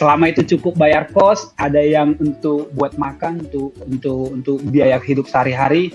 [0.00, 5.28] selama itu cukup bayar kos, ada yang untuk buat makan, untuk untuk untuk biaya hidup
[5.28, 5.92] sehari-hari,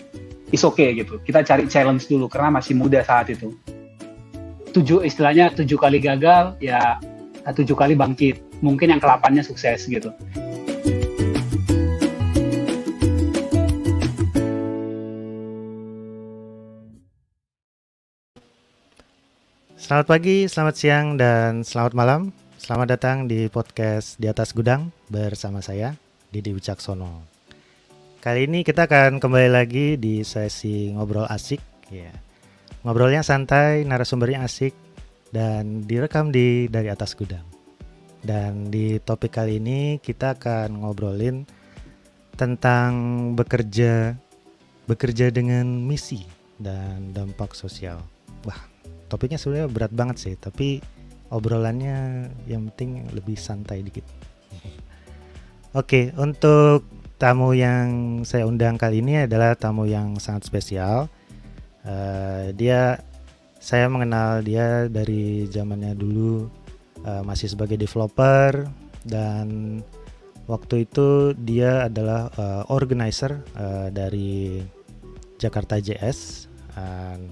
[0.53, 1.17] is okay gitu.
[1.25, 3.57] Kita cari challenge dulu karena masih muda saat itu.
[4.77, 7.01] Tujuh istilahnya tujuh kali gagal, ya
[7.49, 8.61] tujuh kali bangkit.
[8.61, 10.13] Mungkin yang kelapannya sukses gitu.
[19.85, 22.33] Selamat pagi, selamat siang, dan selamat malam.
[22.57, 25.93] Selamat datang di podcast Di Atas Gudang bersama saya,
[26.33, 27.21] Didi Wicaksono.
[28.17, 31.61] Kali ini kita akan kembali lagi di sesi ngobrol asik.
[31.93, 32.09] Ya.
[32.81, 34.73] Ngobrolnya santai, narasumbernya asik,
[35.29, 37.45] dan direkam di dari atas gudang.
[38.25, 41.45] Dan di topik kali ini kita akan ngobrolin
[42.33, 42.89] tentang
[43.37, 44.17] bekerja
[44.89, 46.25] bekerja dengan misi
[46.57, 48.01] dan dampak sosial.
[48.49, 48.73] Wah,
[49.07, 50.81] topiknya sebenarnya berat banget sih, tapi
[51.33, 54.05] obrolannya yang penting lebih santai dikit.
[55.75, 56.87] Oke, untuk
[57.19, 61.11] tamu yang saya undang kali ini adalah tamu yang sangat spesial.
[61.83, 63.03] Uh, dia,
[63.59, 66.47] saya mengenal dia dari zamannya dulu
[67.03, 68.65] uh, masih sebagai developer
[69.03, 69.79] dan
[70.47, 74.63] waktu itu dia adalah uh, organizer uh, dari
[75.37, 76.47] Jakarta JS.
[76.75, 77.31] Dan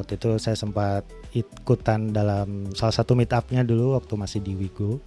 [0.00, 5.00] waktu itu saya sempat ikutan dalam salah satu meetupnya dulu waktu masih di Wigo.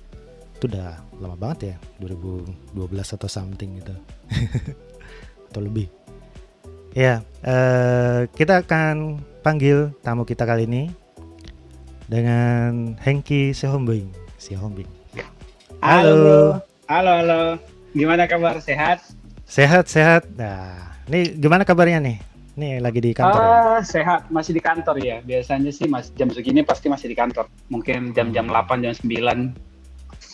[0.58, 3.96] Itu udah lama banget ya 2012 atau something gitu.
[5.50, 5.88] Atau lebih.
[6.98, 10.90] Ya uh, kita akan panggil tamu kita kali ini
[12.10, 14.10] dengan Hengki Sehombing.
[14.42, 14.90] Sehombing.
[15.80, 16.60] Halo
[16.90, 17.42] halo halo.
[17.94, 18.58] Gimana kabar?
[18.60, 19.06] Sehat?
[19.46, 20.26] Sehat sehat.
[20.34, 22.18] Nah ini gimana kabarnya nih
[22.60, 23.40] Nih lagi di kantor.
[23.40, 23.48] Ya?
[23.48, 23.88] Ah, ya?
[23.88, 25.24] sehat, masih di kantor ya.
[25.24, 27.48] Biasanya sih mas jam segini pasti masih di kantor.
[27.72, 28.84] Mungkin jam-jam 8 hmm.
[28.84, 29.70] jam 9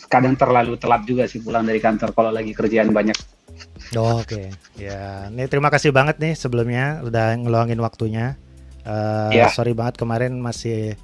[0.06, 3.14] kadang terlalu telat juga sih pulang dari kantor kalau lagi kerjaan banyak.
[3.94, 4.46] Oh, Oke, okay.
[4.74, 5.30] ya.
[5.30, 8.34] Nih terima kasih banget nih sebelumnya udah ngeluangin waktunya.
[8.82, 9.50] Uh, eh, yeah.
[9.50, 10.98] Sorry banget kemarin masih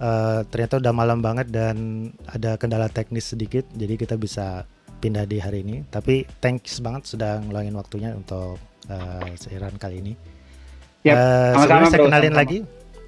[0.00, 4.64] uh, ternyata udah malam banget dan ada kendala teknis sedikit, jadi kita bisa
[5.00, 5.84] pindah di hari ini.
[5.88, 8.56] Tapi thanks banget sudah ngeluangin waktunya untuk
[8.88, 10.12] uh, seiran kali ini.
[11.04, 11.16] Yep.
[11.16, 12.58] Uh, sebelumnya saya kenalin sama lagi,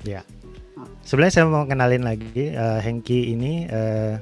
[0.05, 0.21] ya.
[1.07, 4.21] Sebenarnya saya mau kenalin lagi uh, Hengki ini uh,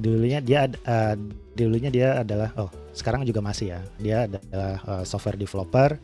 [0.00, 1.14] dulunya dia uh,
[1.54, 6.00] dulunya dia adalah oh sekarang juga masih ya dia adalah uh, software developer,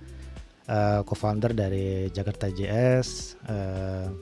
[0.69, 3.41] uh, co-founder dari Jakarta JS.
[3.49, 4.12] Uh,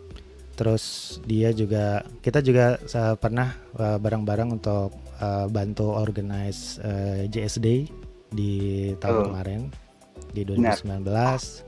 [0.54, 7.58] terus dia juga kita juga uh, pernah uh, bareng-bareng untuk uh, bantu organize uh, JS
[7.58, 7.90] Day
[8.30, 9.24] di tahun oh.
[9.32, 9.60] kemarin
[10.30, 11.06] di 2019.
[11.06, 11.67] Benar.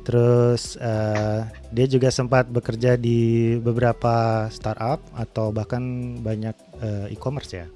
[0.00, 7.66] Terus uh, dia juga sempat bekerja di beberapa startup atau bahkan banyak uh, e-commerce ya.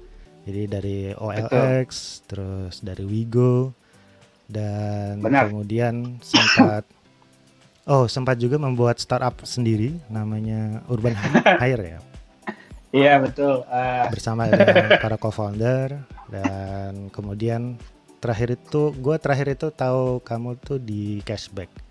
[0.45, 2.25] Jadi dari OLX, Betul.
[2.29, 3.73] terus dari Wigo
[4.45, 5.49] dan Benar.
[5.49, 6.85] kemudian sempat
[7.91, 11.17] oh sempat juga membuat startup sendiri namanya Urban
[11.61, 11.99] Hire ya.
[12.95, 13.65] Iya betul.
[13.67, 14.07] Uh...
[14.07, 15.99] Bersama dengan para co-founder
[16.29, 17.75] dan kemudian
[18.23, 21.84] terakhir itu gue terakhir itu tahu kamu tuh di cashback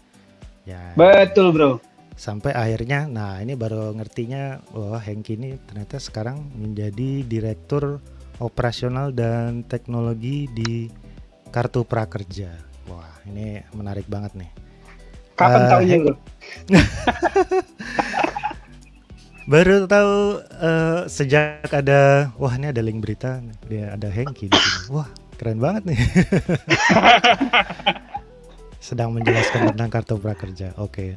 [0.65, 0.97] Ya.
[0.97, 1.81] Betul bro.
[2.15, 7.99] Sampai akhirnya, nah ini baru ngertinya, wah Hengki ini ternyata sekarang menjadi direktur
[8.39, 10.87] operasional dan teknologi di
[11.51, 12.55] Kartu Prakerja.
[12.87, 14.51] Wah ini menarik banget nih.
[15.35, 16.15] Kapan uh, tahunya bro?
[19.51, 20.15] baru tahu
[20.63, 24.95] uh, sejak ada, wah ini ada link berita, dia ada Hengki di sini.
[24.95, 25.99] Wah keren banget nih.
[28.85, 30.77] sedang menjelaskan tentang kartu prakerja.
[30.77, 31.17] Oke.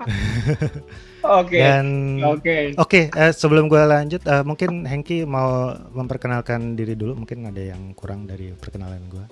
[1.39, 1.59] Oke.
[1.59, 2.39] Dan oke.
[2.39, 2.63] Okay.
[2.79, 7.19] Oke, okay, eh, sebelum gue lanjut, uh, mungkin Hengki mau memperkenalkan diri dulu.
[7.19, 9.25] Mungkin ada yang kurang dari perkenalan gue.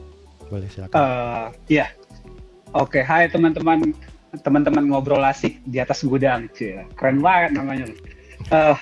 [0.52, 1.00] Boleh silakan.
[1.00, 1.88] Uh, iya.
[2.76, 3.04] Oke, okay.
[3.08, 3.96] hai teman-teman,
[4.44, 6.52] teman-teman ngobrol asik di atas gudang.
[7.00, 7.88] Keren banget namanya.
[8.52, 8.76] Uh,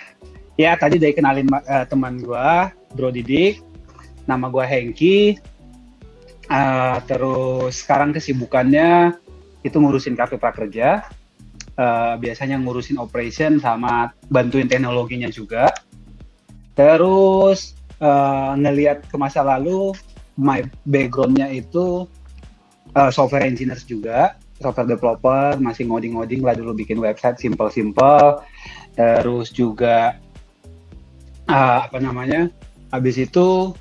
[0.58, 2.50] ya tadi udah kenalin uh, teman gue,
[2.98, 3.62] Bro Didik.
[4.26, 5.18] Nama gue Hengki.
[6.50, 9.22] Uh, terus sekarang kesibukannya
[9.64, 11.08] itu ngurusin kartu prakerja,
[11.80, 15.72] uh, biasanya ngurusin operation sama bantuin teknologinya juga.
[16.76, 17.74] Terus
[18.04, 19.96] uh, ngelihat ke masa lalu,
[20.36, 22.10] my backgroundnya itu
[22.98, 28.42] uh, software engineer juga, software developer, masih ngoding-ngoding lah dulu bikin website simple-simple.
[28.94, 30.18] Terus juga
[31.50, 32.50] uh, apa namanya?
[32.94, 33.74] Habis itu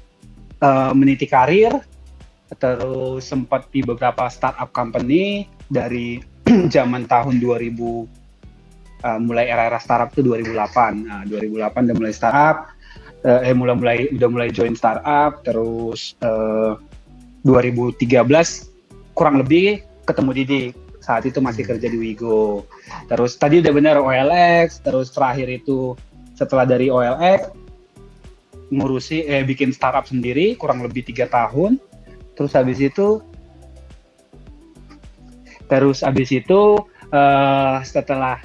[0.64, 1.85] uh, meniti karir,
[2.61, 6.21] terus sempat di beberapa startup company dari
[6.75, 8.21] zaman tahun 2000
[9.03, 11.09] uh, mulai era-era startup itu 2008.
[11.09, 12.57] Nah, 2008 udah mulai startup,
[13.25, 16.77] uh, eh mulai mulai udah mulai join startup, terus uh,
[17.49, 17.97] 2013
[19.17, 20.65] kurang lebih ketemu Didi.
[21.03, 22.63] Saat itu masih kerja di Wigo.
[23.11, 25.99] Terus tadi udah benar OLX, terus terakhir itu
[26.39, 27.51] setelah dari OLX
[28.73, 31.83] ngurusi eh bikin startup sendiri kurang lebih tiga tahun.
[32.39, 33.19] Terus habis itu
[35.73, 36.77] terus habis itu
[37.09, 38.37] uh, setelah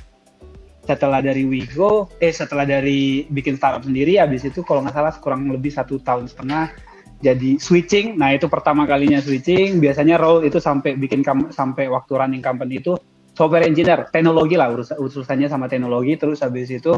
[0.87, 5.51] setelah dari Wigo, eh setelah dari bikin startup sendiri, habis itu kalau nggak salah kurang
[5.51, 6.71] lebih satu tahun setengah
[7.19, 8.15] jadi switching.
[8.15, 9.83] Nah itu pertama kalinya switching.
[9.83, 12.95] Biasanya role itu sampai bikin sampai waktu running company itu
[13.35, 16.15] software engineer, teknologi lah urus urusannya sama teknologi.
[16.15, 16.95] Terus habis itu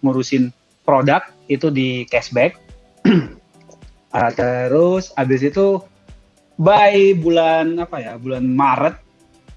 [0.00, 0.48] ngurusin
[0.88, 1.20] produk
[1.52, 2.56] itu di cashback.
[3.04, 5.84] uh, terus habis itu
[6.56, 9.09] by bulan apa ya bulan Maret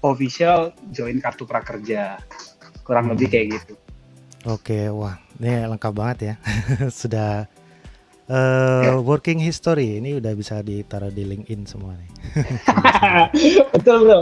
[0.04, 2.20] official join kartu prakerja
[2.84, 3.74] kurang lebih kayak gitu.
[4.44, 6.34] Oke, wah, ini lengkap banget ya.
[7.00, 7.48] Sudah
[8.28, 12.10] uh, working history ini udah bisa ditaruh di LinkedIn semua nih.
[13.74, 14.20] Betul bro.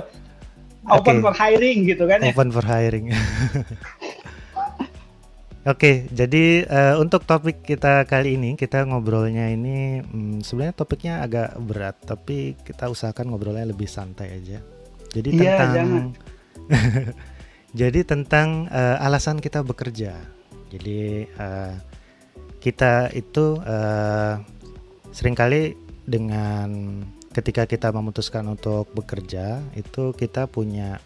[0.90, 1.22] Open okay.
[1.22, 2.30] for hiring gitu kan ya.
[2.34, 3.10] Open for hiring.
[5.62, 11.22] Oke, okay, jadi uh, untuk topik kita kali ini kita ngobrolnya ini hmm, sebenarnya topiknya
[11.22, 14.58] agak berat, tapi kita usahakan ngobrolnya lebih santai aja.
[15.12, 15.88] Jadi iya, tentang
[17.72, 20.12] Jadi tentang uh, alasan kita bekerja.
[20.68, 21.72] Jadi uh,
[22.60, 24.36] kita itu uh,
[25.08, 25.72] sering kali
[26.04, 27.00] dengan
[27.32, 31.00] ketika kita memutuskan untuk bekerja itu kita punya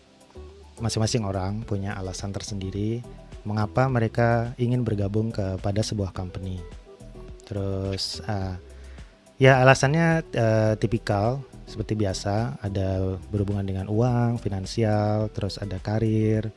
[0.82, 3.00] masing-masing orang punya alasan tersendiri
[3.46, 6.58] mengapa mereka ingin bergabung kepada sebuah company.
[7.46, 8.58] Terus uh,
[9.38, 16.48] ya alasannya uh, tipikal seperti biasa ada berhubungan dengan uang, finansial, terus ada karir,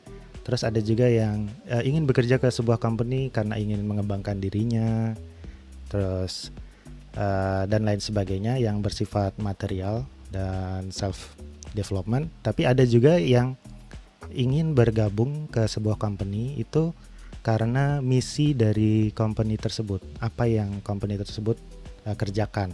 [0.46, 5.12] terus ada juga yang uh, ingin bekerja ke sebuah company karena ingin mengembangkan dirinya,
[5.90, 6.54] terus
[7.18, 11.34] uh, dan lain sebagainya yang bersifat material dan self
[11.74, 12.30] development.
[12.46, 13.58] Tapi ada juga yang
[14.30, 16.94] ingin bergabung ke sebuah company itu
[17.42, 21.58] karena misi dari company tersebut, apa yang company tersebut
[22.06, 22.70] uh, kerjakan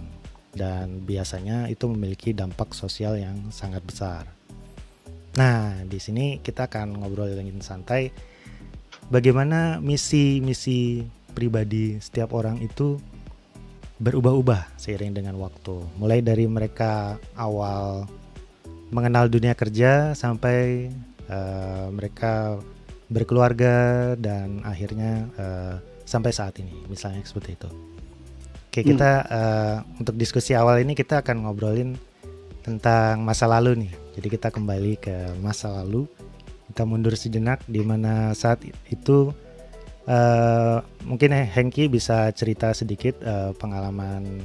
[0.56, 4.24] dan biasanya itu memiliki dampak sosial yang sangat besar.
[5.36, 8.08] Nah, di sini kita akan ngobrol dengan santai
[9.12, 11.04] bagaimana misi-misi
[11.36, 12.96] pribadi setiap orang itu
[14.00, 15.76] berubah-ubah seiring dengan waktu.
[16.00, 18.08] Mulai dari mereka awal
[18.88, 20.88] mengenal dunia kerja sampai
[21.28, 22.60] uh, mereka
[23.12, 25.74] berkeluarga dan akhirnya uh,
[26.06, 27.70] sampai saat ini, misalnya seperti itu.
[28.76, 28.92] Oke, hmm.
[28.92, 31.96] kita uh, untuk diskusi awal ini kita akan ngobrolin
[32.60, 33.92] tentang masa lalu nih.
[34.20, 36.04] Jadi kita kembali ke masa lalu.
[36.68, 38.60] Kita mundur sejenak di mana saat
[38.92, 39.32] itu
[40.04, 44.44] uh, mungkin Hengki bisa cerita sedikit uh, pengalaman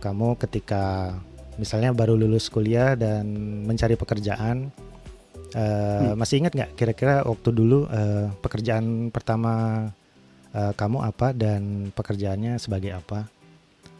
[0.00, 1.12] kamu ketika
[1.60, 3.28] misalnya baru lulus kuliah dan
[3.68, 4.72] mencari pekerjaan.
[5.52, 6.12] Uh, hmm.
[6.16, 9.84] Masih ingat nggak kira-kira waktu dulu uh, pekerjaan pertama
[10.56, 13.35] uh, kamu apa dan pekerjaannya sebagai apa?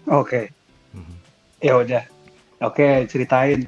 [0.07, 0.55] Oke.
[0.95, 1.17] Hmm.
[1.59, 2.05] Ya udah.
[2.63, 3.67] Oke, ceritain.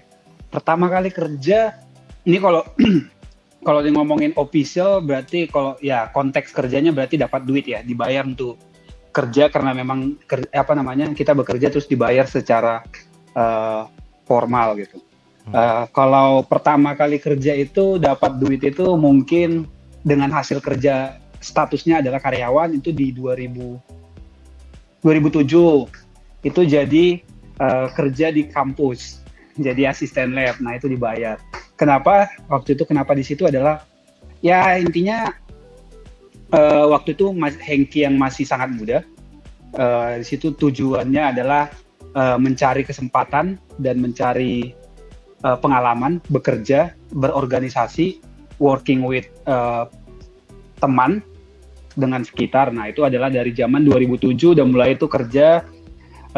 [0.49, 1.77] Pertama kali kerja
[2.25, 2.65] ini kalau
[3.67, 8.57] kalau di ngomongin official berarti kalau ya konteks kerjanya berarti dapat duit ya, dibayar untuk
[9.11, 12.87] kerja karena memang ker, apa namanya kita bekerja terus dibayar secara
[13.35, 13.91] uh,
[14.25, 15.03] formal gitu.
[15.49, 19.65] Uh, kalau pertama kali kerja itu dapat duit itu mungkin
[20.05, 26.08] dengan hasil kerja statusnya adalah karyawan itu di 2000 2007
[26.47, 27.23] itu jadi
[27.59, 29.23] uh, kerja di kampus,
[29.59, 30.59] jadi asisten lab.
[30.63, 31.39] Nah itu dibayar.
[31.79, 33.87] Kenapa waktu itu kenapa di situ adalah
[34.43, 35.31] ya intinya
[36.55, 38.99] uh, waktu itu Mas Hengki yang masih sangat muda.
[39.77, 41.69] Uh, di situ tujuannya adalah
[42.17, 44.73] uh, mencari kesempatan dan mencari
[45.45, 48.25] uh, pengalaman bekerja, berorganisasi,
[48.63, 49.87] working with uh,
[50.81, 51.21] teman
[51.99, 52.71] dengan sekitar.
[52.71, 55.67] Nah, itu adalah dari zaman 2007 udah mulai itu kerja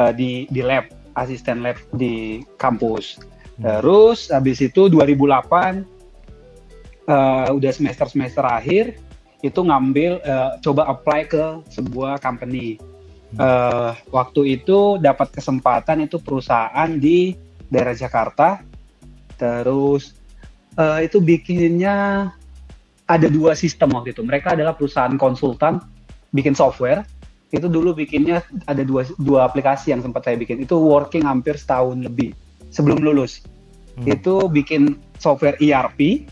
[0.00, 0.88] uh, di di lab
[1.20, 3.20] asisten lab di kampus.
[3.60, 3.76] Hmm.
[3.84, 5.76] Terus habis itu 2008 uh,
[7.10, 8.96] eh, udah semester semester akhir
[9.44, 12.80] itu ngambil uh, coba apply ke sebuah company.
[13.38, 17.38] Uh, waktu itu dapat kesempatan itu perusahaan di
[17.70, 18.58] daerah Jakarta.
[19.38, 20.18] Terus
[20.74, 22.28] uh, itu bikinnya
[23.06, 24.22] ada dua sistem waktu itu.
[24.26, 25.78] Mereka adalah perusahaan konsultan
[26.34, 27.06] bikin software
[27.50, 31.98] itu dulu bikinnya ada dua dua aplikasi yang sempat saya bikin itu working hampir setahun
[31.98, 32.30] lebih
[32.70, 33.42] sebelum lulus
[33.98, 34.06] hmm.
[34.06, 36.30] itu bikin software ERP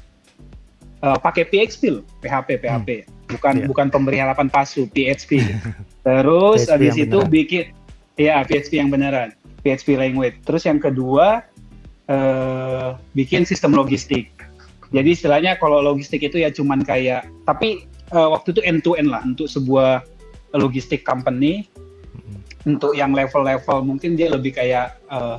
[1.03, 3.19] uh, pakai PHP loh PHP PHP hmm.
[3.29, 3.67] bukan Iya.
[3.69, 5.45] bukan pemberi harapan palsu PHP.
[6.09, 7.31] Terus PHP habis itu beneran.
[7.31, 7.65] bikin
[8.19, 9.29] ya PHP yang beneran,
[9.63, 10.37] PHP language.
[10.43, 11.45] Terus yang kedua
[12.09, 14.33] eh, bikin sistem logistik.
[14.89, 19.13] Jadi istilahnya kalau logistik itu ya cuman kayak tapi eh, waktu itu end to end
[19.13, 20.03] lah untuk sebuah
[20.55, 21.69] logistik company.
[22.09, 22.40] Mm-mm.
[22.67, 25.37] untuk yang level-level mungkin dia lebih kayak eh,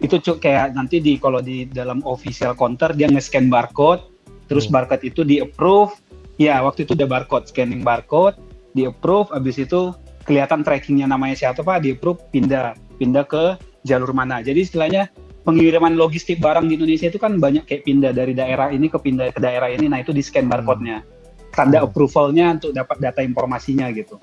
[0.00, 4.00] itu cu- kayak nanti di kalau di dalam official counter dia nge-scan barcode.
[4.48, 4.74] Terus Hmm.
[4.80, 5.94] barcode itu di approve
[6.40, 8.34] ya waktu itu udah barcode scanning barcode
[8.72, 9.94] di approve habis itu
[10.26, 13.44] kelihatan trackingnya namanya siapa pak di approve pindah pindah ke
[13.86, 14.42] jalur mana.
[14.42, 15.08] Jadi istilahnya
[15.46, 19.32] pengiriman logistik barang di Indonesia itu kan banyak kayak pindah dari daerah ini ke pindah
[19.32, 19.86] ke daerah ini.
[19.86, 21.02] Nah itu di scan barcode-nya
[21.50, 21.86] tanda Hmm.
[21.90, 24.16] approval-nya untuk dapat data informasinya gitu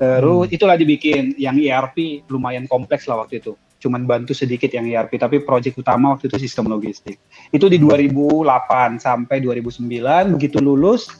[0.00, 0.56] terus Hmm.
[0.56, 3.52] itulah dibikin yang ERP lumayan kompleks lah waktu itu.
[3.80, 7.20] Cuman bantu sedikit yang ERP tapi proyek utama waktu itu sistem logistik.
[7.52, 11.12] Itu di 2008 sampai 2009 begitu lulus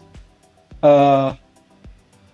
[0.81, 1.29] eh,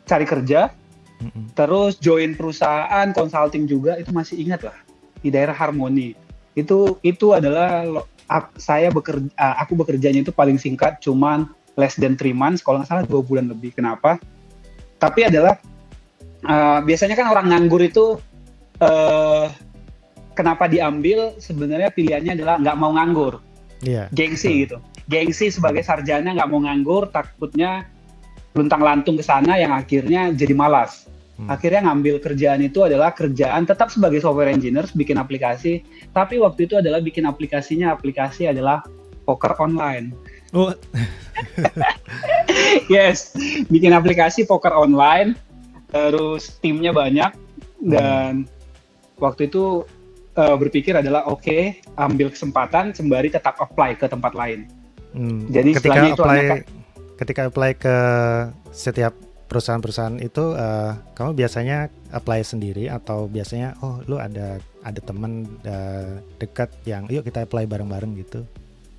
[0.07, 0.71] cari kerja
[1.17, 1.51] Mm-mm.
[1.59, 4.79] terus join perusahaan consulting juga itu masih ingat lah
[5.19, 6.15] di daerah Harmoni.
[6.55, 7.83] Itu itu adalah
[8.55, 12.91] saya bekerja ah, aku bekerjanya itu paling singkat cuman less than three months kalau nggak
[12.91, 13.75] salah dua bulan lebih.
[13.75, 14.23] Kenapa?
[15.03, 15.59] Tapi adalah
[16.45, 18.21] eh, biasanya kan orang nganggur itu
[18.83, 19.47] eh,
[20.37, 21.39] kenapa diambil?
[21.41, 23.41] Sebenarnya pilihannya adalah nggak mau nganggur.
[23.85, 24.09] Iya.
[24.09, 24.81] gengsi gitu.
[25.05, 27.85] Gengsi sebagai sarjana nggak mau nganggur takutnya
[28.57, 31.09] luntang lantung ke sana yang akhirnya jadi malas.
[31.37, 31.53] Hmm.
[31.53, 35.85] akhirnya ngambil kerjaan itu adalah kerjaan tetap sebagai software engineer bikin aplikasi.
[36.17, 38.81] Tapi waktu itu adalah bikin aplikasinya aplikasi adalah
[39.29, 40.17] poker online.
[40.57, 40.73] Oh,
[42.93, 43.37] yes
[43.69, 45.37] bikin aplikasi poker online
[45.91, 47.33] terus timnya banyak
[47.83, 48.49] dan
[49.21, 49.87] waktu itu
[50.37, 54.67] eh, berpikir adalah oke ambil kesempatan sembari tetap apply ke tempat lain
[55.15, 55.53] hmm.
[55.53, 56.57] Jadi ketika itu apply hanya
[57.17, 57.97] ketika apply ke
[58.77, 59.17] setiap
[59.47, 66.21] perusahaan-perusahaan itu eh, kamu biasanya apply sendiri atau biasanya oh lu ada ada teman eh,
[66.43, 68.43] dekat yang yuk kita apply bareng-bareng gitu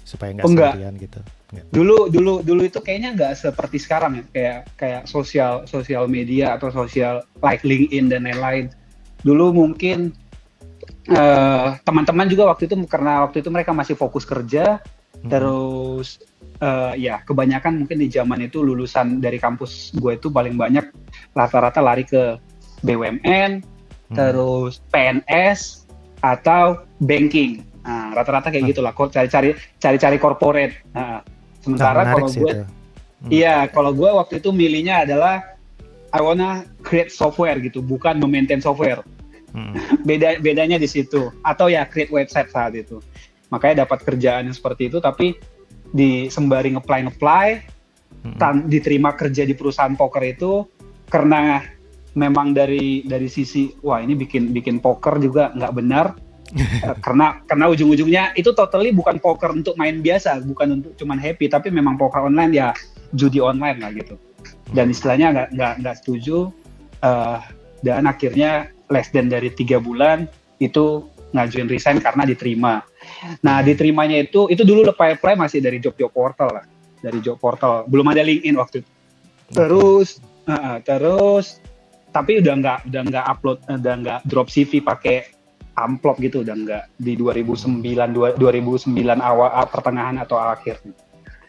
[0.08, 0.72] supaya nggak Oh, enggak.
[0.72, 1.20] sendirian gitu.
[1.48, 1.66] Enggak.
[1.72, 6.72] dulu dulu dulu itu kayaknya nggak seperti sekarang ya kayak kayak sosial sosial media atau
[6.72, 8.68] sosial like LinkedIn dan lain-lain
[9.22, 10.12] dulu mungkin
[11.08, 14.80] eh, teman-teman juga waktu itu karena waktu itu mereka masih fokus kerja
[15.18, 15.34] Hmm.
[15.34, 16.22] terus
[16.60, 20.94] eh, ya kebanyakan mungkin di zaman itu lulusan dari kampus gue itu paling banyak
[21.34, 22.38] rata-rata lari ke
[22.84, 23.66] BUMN
[24.08, 24.16] Hmm.
[24.16, 25.90] terus PNS
[26.22, 28.70] atau banking nah, rata-rata kayak Ah.
[28.70, 31.20] gitulah kok cari-cari cari-cari corporate Nah, Nah,
[31.64, 32.54] sementara menarik kalau gue.
[33.18, 33.30] Hmm.
[33.32, 35.58] Iya, kalau gue waktu itu milihnya adalah
[36.12, 39.04] I wanna create software gitu, bukan memaintain software.
[39.52, 39.74] Hmm.
[40.08, 41.32] Beda bedanya di situ.
[41.44, 43.00] Atau ya create website saat itu.
[43.50, 45.36] Makanya dapat kerjaan yang seperti itu, tapi
[45.90, 47.50] di sembari ngeplay ngeplay,
[48.24, 48.36] Hmm.
[48.36, 50.66] tan- diterima kerja di perusahaan poker itu
[51.08, 51.64] karena
[52.14, 56.06] memang dari dari sisi wah ini bikin bikin poker juga nggak benar
[57.06, 61.68] karena karena ujung-ujungnya itu totally bukan poker untuk main biasa bukan untuk cuman happy tapi
[61.68, 62.68] memang poker online ya
[63.16, 64.16] judi online lah gitu.
[64.72, 66.52] Dan istilahnya nggak nggak nggak setuju
[67.04, 67.40] eh,
[67.84, 70.28] dan akhirnya less than dari tiga bulan
[70.64, 71.04] itu
[71.36, 72.84] ngajuin resign karena diterima.
[73.44, 76.66] Nah diterimanya itu itu dulu apply apply masih dari job job portal lah
[77.04, 77.84] dari job portal.
[77.92, 78.92] Belum ada LinkedIn waktu itu.
[79.52, 81.60] Terus uh, terus
[82.16, 85.37] tapi udah nggak udah nggak upload udah nggak drop CV pakai
[85.78, 88.90] amplop gitu udah nggak di 2009 dua- 2009
[89.22, 90.82] awal ah, pertengahan atau akhir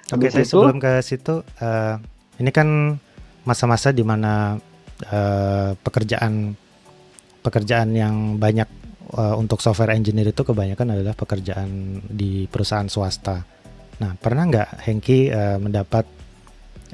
[0.09, 1.95] Oke, Habis saya itu- sebelum ke situ, eh,
[2.41, 2.97] ini kan
[3.45, 4.57] masa-masa di mana
[5.05, 6.57] eh, pekerjaan
[7.41, 8.65] pekerjaan yang banyak
[9.13, 13.45] eh, untuk software engineer itu kebanyakan adalah pekerjaan di perusahaan swasta.
[14.01, 16.09] Nah, pernah nggak Hengki eh, mendapat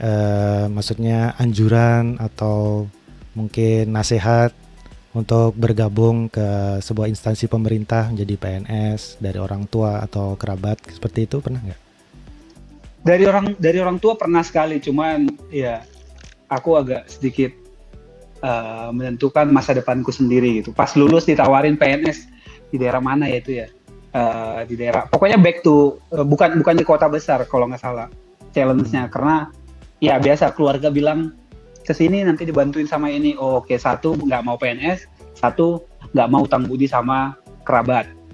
[0.03, 2.91] eh, maksudnya anjuran atau
[3.39, 4.51] mungkin nasihat
[5.15, 11.39] untuk bergabung ke sebuah instansi pemerintah menjadi PNS dari orang tua atau kerabat seperti itu
[11.39, 11.85] pernah nggak?
[13.05, 15.85] dari orang dari orang tua pernah sekali cuman ya
[16.49, 17.53] aku agak sedikit
[18.41, 20.73] uh, menentukan masa depanku sendiri gitu.
[20.73, 22.25] Pas lulus ditawarin PNS
[22.73, 23.69] di daerah mana ya itu ya?
[24.15, 28.09] Uh, di daerah pokoknya back to uh, bukan bukan di kota besar kalau nggak salah
[28.57, 29.13] challenge-nya.
[29.13, 29.53] Karena
[30.01, 31.37] ya biasa keluarga bilang
[31.85, 35.85] ke sini nanti dibantuin sama ini oh, oke satu nggak mau PNS satu
[36.17, 38.25] nggak mau utang budi sama kerabat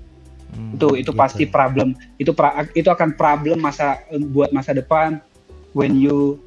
[0.51, 1.19] Hmm, itu itu gitu.
[1.19, 4.03] pasti problem itu pra- itu akan problem masa
[4.35, 5.23] buat masa depan
[5.79, 6.43] when you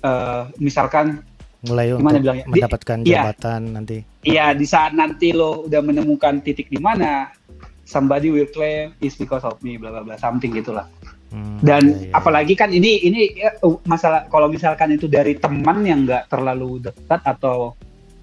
[0.00, 1.20] uh, misalkan
[1.64, 2.44] mulai gimana untuk bilangnya?
[2.44, 3.20] Di- mendapatkan iya.
[3.20, 3.98] jabatan nanti.
[4.24, 7.28] ya di saat nanti lo udah menemukan titik di mana
[7.84, 10.88] somebody will claim is because of me bla bla bla something gitulah
[11.34, 12.12] Hmm, Dan iya, iya.
[12.14, 13.58] apalagi kan ini ini ya,
[13.90, 17.74] masalah kalau misalkan itu dari teman yang nggak terlalu dekat atau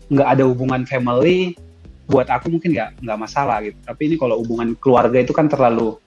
[0.07, 1.51] nggak ada hubungan family,
[2.07, 3.75] buat aku mungkin nggak nggak masalah gitu.
[3.83, 5.99] Tapi ini kalau hubungan keluarga itu kan terlalu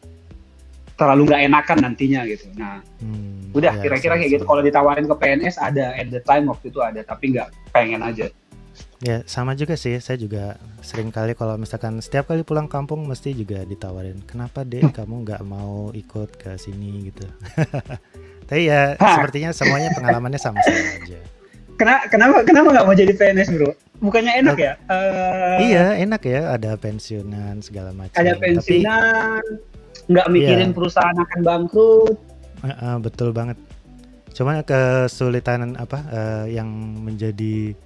[0.97, 2.49] terlalu nggak enakan nantinya gitu.
[2.57, 4.45] Nah, hmm, udah iya, kira-kira kayak gitu.
[4.49, 8.33] Kalau ditawarin ke PNS ada at the time waktu itu ada, tapi nggak pengen aja.
[9.05, 13.37] Ya sama juga sih, saya juga sering kali kalau misalkan setiap kali pulang kampung mesti
[13.37, 17.29] juga ditawarin, kenapa deh kamu nggak mau ikut ke sini gitu.
[18.49, 19.21] Tapi ya ha.
[19.21, 21.21] sepertinya semuanya pengalamannya sama-sama aja.
[21.77, 23.71] Kenapa kenapa kenapa nggak mau jadi PNS bro?
[24.01, 24.73] Bukannya enak ya?
[24.89, 28.17] Uh, iya enak ya, ada pensiunan segala macam.
[28.17, 29.45] Ada pensiunan,
[30.09, 30.77] nggak mikirin iya.
[30.77, 32.17] perusahaan akan bangkrut.
[32.65, 33.61] Uh, uh, betul banget.
[34.33, 36.73] Cuma kesulitan apa uh, yang
[37.05, 37.77] menjadi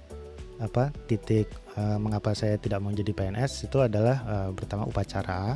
[0.59, 1.47] apa titik
[1.79, 5.55] uh, mengapa saya tidak mau jadi PNS itu adalah uh, pertama upacara.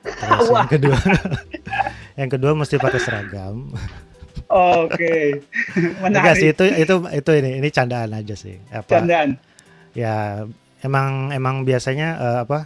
[0.00, 0.98] Terus yang kedua
[2.20, 3.74] yang kedua mesti pakai seragam.
[4.50, 4.98] Oke.
[4.98, 5.24] Okay.
[6.06, 8.56] Enggak sih itu itu itu ini ini candaan aja sih.
[8.70, 9.38] Apa candaan.
[9.92, 10.46] ya
[10.86, 12.58] emang emang biasanya uh, apa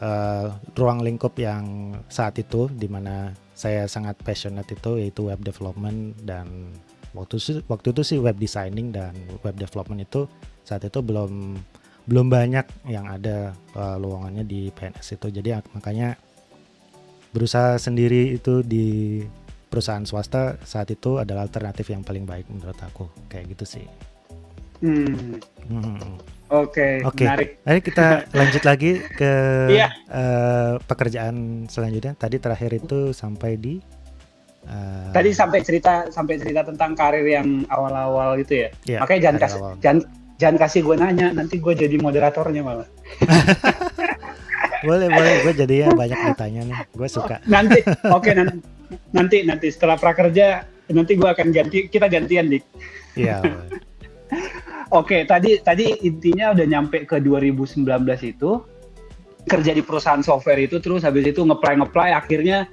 [0.00, 6.16] uh, ruang lingkup yang saat itu di mana saya sangat passionate itu yaitu web development
[6.24, 6.72] dan
[7.14, 10.30] waktu waktu itu sih web designing dan web development itu
[10.62, 11.58] saat itu belum
[12.06, 16.18] belum banyak yang ada uh, lowongannya di PNS itu jadi makanya
[17.30, 19.22] berusaha sendiri itu di
[19.70, 23.86] perusahaan swasta saat itu adalah alternatif yang paling baik menurut aku kayak gitu sih.
[24.82, 25.38] Hmm.
[25.70, 26.18] hmm.
[26.50, 27.26] Oke, okay, okay.
[27.30, 27.50] menarik.
[27.62, 28.06] Ayo kita
[28.38, 29.32] lanjut lagi ke
[29.70, 29.70] yeah.
[29.70, 29.88] Iya.
[30.10, 32.18] uh, pekerjaan selanjutnya.
[32.18, 33.78] Tadi terakhir itu sampai di
[34.66, 38.68] uh, Tadi sampai cerita sampai cerita tentang karir yang awal-awal itu ya.
[38.84, 40.00] Yeah, Makanya jangan kasih jangan
[40.40, 42.88] jangan kasih gue nanya nanti gue jadi moderatornya malah.
[44.80, 45.44] Boleh boleh.
[45.44, 46.76] Gue jadi ya banyak ditanya nih.
[46.96, 47.36] Gue suka.
[47.44, 47.84] nanti
[48.16, 48.56] oke okay, nanti
[49.12, 52.64] nanti nanti setelah prakerja nanti gue akan ganti kita gantian dik.
[53.12, 53.44] Iya
[54.90, 57.84] oke okay, tadi tadi intinya udah nyampe ke 2019
[58.24, 58.50] itu
[59.46, 62.68] kerja di perusahaan software itu terus habis itu ngeplay ngeplay akhirnya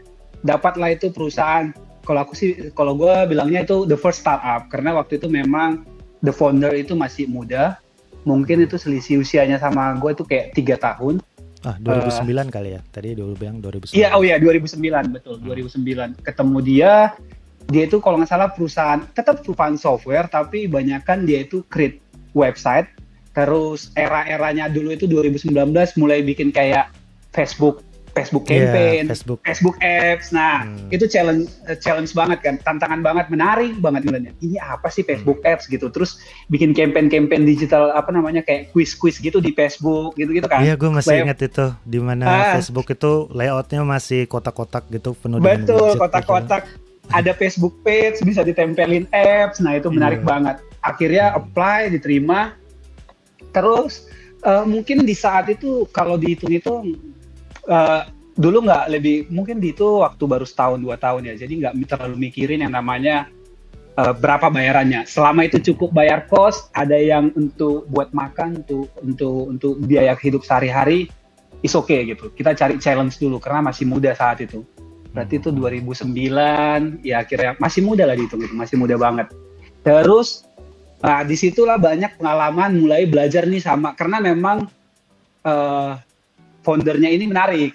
[0.45, 1.71] dapatlah itu perusahaan.
[2.05, 5.83] Kalau aku sih kalau gue bilangnya itu the first startup karena waktu itu memang
[6.23, 7.79] the founder itu masih muda.
[8.27, 11.23] Mungkin itu selisih usianya sama gue itu kayak tiga tahun.
[11.65, 12.81] Ah 2009 uh, eh, kali ya.
[12.91, 14.79] Tadi dulu bilang 2009 iya oh iya 2009
[15.15, 16.17] betul hmm.
[16.21, 16.91] 2009 ketemu dia
[17.67, 20.71] dia itu kalau nggak salah perusahaan tetap perusahaan software tapi
[21.03, 21.99] kan dia itu create
[22.31, 22.87] website.
[23.35, 25.53] Terus era-eranya dulu itu 2019
[26.01, 26.89] mulai bikin kayak
[27.35, 27.85] Facebook
[28.17, 29.39] Facebook iya, campaign, yeah, Facebook.
[29.45, 30.33] Facebook apps.
[30.33, 30.89] Nah, hmm.
[30.89, 34.33] itu challenge uh, challenge banget kan, tantangan banget, menarik banget ngeliatnya.
[34.41, 35.51] Ini apa sih Facebook hmm.
[35.53, 35.93] apps gitu.
[35.93, 36.17] Terus
[36.49, 40.65] bikin campaign-campaign digital apa namanya kayak quiz-quiz gitu di Facebook gitu-gitu kan.
[40.65, 45.13] Iya, gue masih Lay ingat itu di mana ah, Facebook itu layoutnya masih kotak-kotak gitu
[45.13, 46.65] penuh Betul, kotak-kotak.
[47.07, 49.63] Ada Facebook page bisa ditempelin apps.
[49.63, 50.27] Nah, itu menarik yeah.
[50.27, 50.55] banget.
[50.83, 52.51] Akhirnya apply, diterima.
[53.55, 54.11] Terus
[54.43, 56.73] uh, mungkin di saat itu kalau dihitung itu
[57.67, 61.33] uh, dulu nggak lebih mungkin di itu waktu baru setahun dua tahun ya.
[61.35, 63.27] Jadi nggak terlalu mikirin yang namanya
[63.97, 65.03] uh, berapa bayarannya.
[65.09, 70.45] Selama itu cukup bayar kos ada yang untuk buat makan untuk untuk untuk biaya hidup
[70.45, 71.09] sehari-hari
[71.65, 72.29] is okay gitu.
[72.31, 74.63] Kita cari challenge dulu karena masih muda saat itu.
[75.11, 79.33] Berarti itu 2009 ya akhirnya masih muda lah dihitung itu masih muda banget.
[79.81, 80.45] Terus
[80.97, 84.65] nah di situlah banyak pengalaman mulai belajar nih sama karena memang
[85.45, 85.93] uh,
[86.67, 87.71] foundernya ini menarik.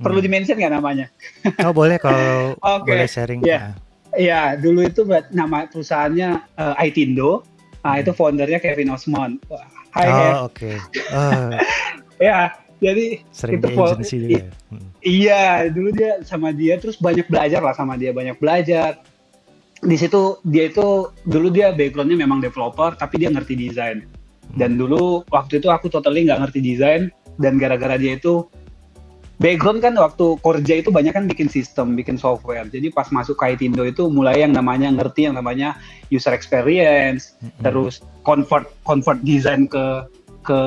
[0.00, 0.26] Perlu hmm.
[0.26, 1.06] dimention nggak namanya?
[1.68, 2.88] Oh boleh kalau okay.
[2.88, 3.40] boleh sharing.
[3.44, 3.76] Ya,
[4.16, 7.44] ya dulu itu nama perusahaannya uh, Aitindo.
[7.84, 9.44] Nah itu foundernya Kevin Osmond.
[9.92, 10.56] Hai oh oke.
[10.56, 10.76] Okay.
[11.12, 11.52] Oh.
[12.24, 14.32] ya jadi sering itu di agency juga.
[14.32, 14.48] Ya?
[14.72, 14.88] Hmm.
[15.04, 19.04] Iya dulu dia sama dia terus banyak belajar lah sama dia banyak belajar.
[19.80, 24.08] Di situ dia itu dulu dia backgroundnya memang developer tapi dia ngerti desain.
[24.56, 24.80] Dan hmm.
[24.80, 28.44] dulu waktu itu aku totally nggak ngerti desain dan gara-gara dia itu
[29.40, 32.68] background kan waktu kerja itu banyak kan bikin sistem, bikin software.
[32.68, 35.80] Jadi pas masuk ke Itindo itu mulai yang namanya ngerti yang namanya
[36.12, 37.64] user experience, mm-hmm.
[37.64, 40.04] terus convert convert design ke
[40.44, 40.60] ke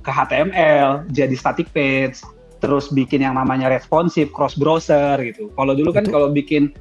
[0.00, 2.24] ke HTML, jadi static page,
[2.64, 5.52] terus bikin yang namanya responsive cross browser gitu.
[5.52, 6.72] Kalau dulu kan kalau bikin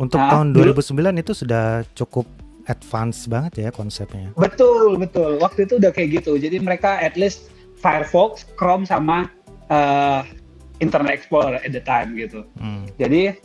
[0.00, 2.24] untuk nah, tahun 2009 dulu, itu sudah cukup
[2.68, 4.30] advance banget ya konsepnya.
[4.36, 5.40] Betul, betul.
[5.40, 6.36] Waktu itu udah kayak gitu.
[6.36, 9.30] Jadi mereka at least Firefox, Chrome sama
[9.70, 10.22] uh,
[10.78, 12.46] Internet Explorer at the time gitu.
[12.58, 12.86] Hmm.
[12.98, 13.38] Jadi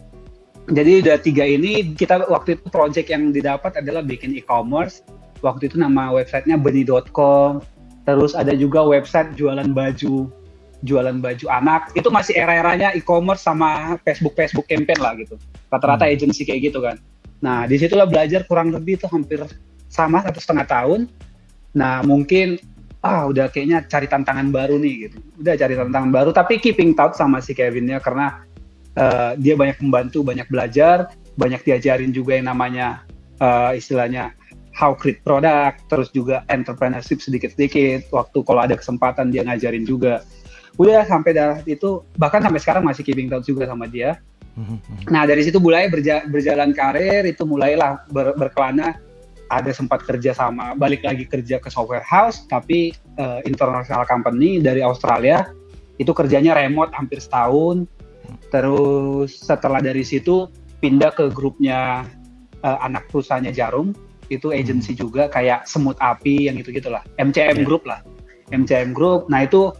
[0.72, 5.04] jadi udah tiga ini kita waktu itu project yang didapat adalah bikin e-commerce.
[5.44, 7.60] Waktu itu nama websitenya beni.com.
[8.04, 10.32] Terus ada juga website jualan baju
[10.84, 15.40] jualan baju anak itu masih era-eranya e-commerce sama Facebook Facebook campaign lah gitu
[15.72, 16.14] rata-rata hmm.
[16.14, 17.00] agency kayak gitu kan
[17.40, 19.40] nah di situlah belajar kurang lebih itu hampir
[19.88, 21.08] sama satu setengah tahun
[21.72, 22.60] nah mungkin
[23.04, 25.18] ah udah kayaknya cari tantangan baru nih gitu.
[25.44, 28.42] Udah cari tantangan baru tapi keeping touch sama si Kevinnya karena
[28.96, 33.04] uh, dia banyak membantu banyak belajar banyak diajarin juga yang namanya
[33.44, 34.32] uh, istilahnya
[34.72, 38.08] how create product terus juga entrepreneurship sedikit-sedikit.
[38.10, 40.24] Waktu kalau ada kesempatan dia ngajarin juga.
[40.80, 44.18] Udah sampai darah itu bahkan sampai sekarang masih keeping touch juga sama dia.
[44.54, 45.10] Mm-hmm.
[45.10, 49.02] nah dari situ mulai berja berjalan karir itu mulailah ber berkelana
[49.62, 54.82] ada sempat kerja sama balik lagi kerja ke software house tapi uh, international company dari
[54.82, 55.46] Australia
[56.02, 57.86] itu kerjanya remote hampir setahun
[58.50, 60.50] terus setelah dari situ
[60.82, 62.08] pindah ke grupnya
[62.66, 63.94] uh, anak perusahaannya Jarum
[64.32, 65.00] itu agency hmm.
[65.00, 67.68] juga kayak Semut Api yang gitu gitulah MCM yeah.
[67.68, 68.02] Group lah
[68.50, 69.74] MCM Group nah itu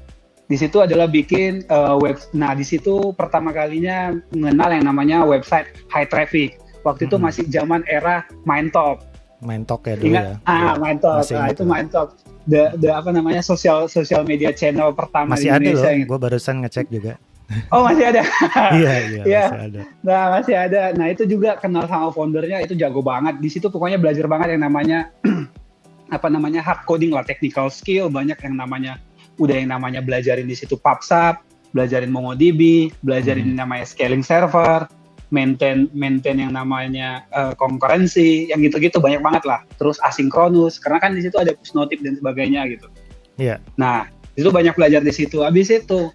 [0.52, 5.72] di situ adalah bikin uh, web nah di situ pertama kalinya mengenal yang namanya website
[5.90, 7.10] high traffic waktu hmm.
[7.10, 9.02] itu masih zaman era main top
[9.44, 10.36] main talk ya dulu Ingat, ya.
[10.48, 10.72] Ah, ya.
[10.80, 11.24] main talk.
[11.30, 12.10] Nah, itu main talk.
[12.44, 15.80] The, the apa namanya sosial sosial media channel pertama masih di Indonesia.
[15.80, 16.08] Masih ada loh.
[16.10, 17.14] Gue barusan ngecek juga.
[17.70, 18.24] Oh masih ada.
[18.80, 19.46] iya iya ya.
[19.48, 19.82] masih ada.
[20.02, 20.82] Nah masih ada.
[20.96, 23.40] Nah itu juga kenal sama foundernya itu jago banget.
[23.40, 25.12] Di situ pokoknya belajar banget yang namanya
[26.16, 29.00] apa namanya hard coding lah, technical skill banyak yang namanya
[29.42, 31.42] udah yang namanya belajarin di situ PubSub,
[31.74, 33.58] belajarin MongoDB, belajarin hmm.
[33.58, 34.86] namanya scaling server,
[35.34, 41.18] maintain maintain yang namanya uh, konkurensi yang gitu-gitu banyak banget lah terus asinkronus karena kan
[41.18, 42.86] di situ ada push notif dan sebagainya gitu
[43.42, 43.60] iya yeah.
[43.74, 44.06] nah
[44.38, 46.14] itu banyak belajar di situ habis itu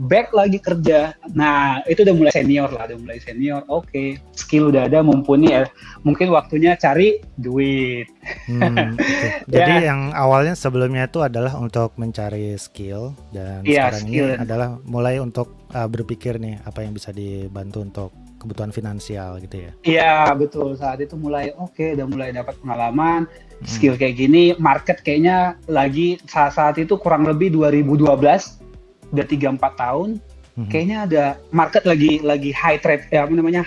[0.00, 1.12] back lagi kerja.
[1.36, 3.60] Nah, itu udah mulai senior lah, udah mulai senior.
[3.68, 4.08] Oke, okay.
[4.32, 5.68] skill udah ada, mumpuni ya.
[6.08, 8.08] Mungkin waktunya cari duit.
[8.48, 9.44] Hmm, okay.
[9.60, 9.92] Jadi ya.
[9.92, 14.26] yang awalnya sebelumnya itu adalah untuk mencari skill dan ya, sekarang skill.
[14.32, 19.68] ini adalah mulai untuk uh, berpikir nih apa yang bisa dibantu untuk kebutuhan finansial gitu
[19.68, 19.70] ya.
[19.84, 20.72] Iya, betul.
[20.80, 23.68] Saat itu mulai oke, okay, udah mulai dapat pengalaman, hmm.
[23.68, 28.60] skill kayak gini, market kayaknya lagi saat saat itu kurang lebih 2012
[29.10, 30.22] udah tiga empat tahun
[30.56, 30.68] hmm.
[30.70, 33.62] kayaknya ada market lagi lagi high trade ya apa namanya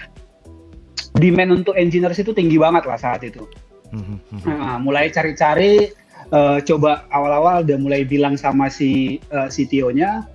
[1.20, 3.44] demand untuk engineers itu tinggi banget lah saat itu
[3.92, 4.48] hmm.
[4.48, 5.92] nah, mulai cari-cari
[6.32, 10.26] uh, coba awal-awal udah mulai bilang sama si uh, eh, CTO-nya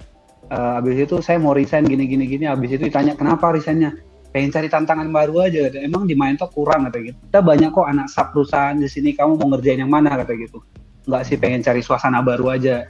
[0.53, 3.97] uh, habis itu saya mau resign gini gini gini habis itu ditanya kenapa resignnya
[4.39, 7.19] pengen cari tantangan baru aja emang di Mindtalk kurang kata gitu.
[7.27, 10.15] Kita banyak kok anak sub perusahaan di sini kamu mau ngerjain yang mana?
[10.15, 10.63] kata gitu.
[11.11, 12.87] Nggak sih pengen cari suasana baru aja.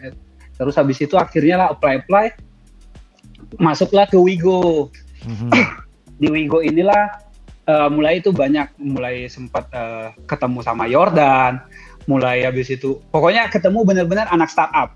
[0.60, 2.26] Terus habis itu akhirnya lah apply apply
[3.56, 4.92] masuklah ke Wigo.
[5.24, 5.50] Mm-hmm.
[6.20, 7.16] di Wigo inilah
[7.64, 11.64] uh, mulai itu banyak mulai sempat uh, ketemu sama Yordan
[12.04, 14.92] mulai habis itu pokoknya ketemu benar-benar anak startup.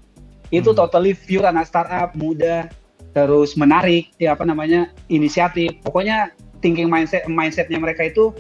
[0.53, 0.81] Itu mm-hmm.
[0.85, 2.69] totally pure anak startup muda
[3.13, 5.81] terus menarik ya apa namanya inisiatif.
[5.85, 8.31] Pokoknya thinking mindset mindsetnya mereka itu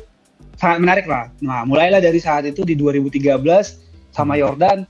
[0.56, 3.42] sangat menarik lah nah mulailah dari saat itu di 2013
[4.14, 4.86] sama Yordan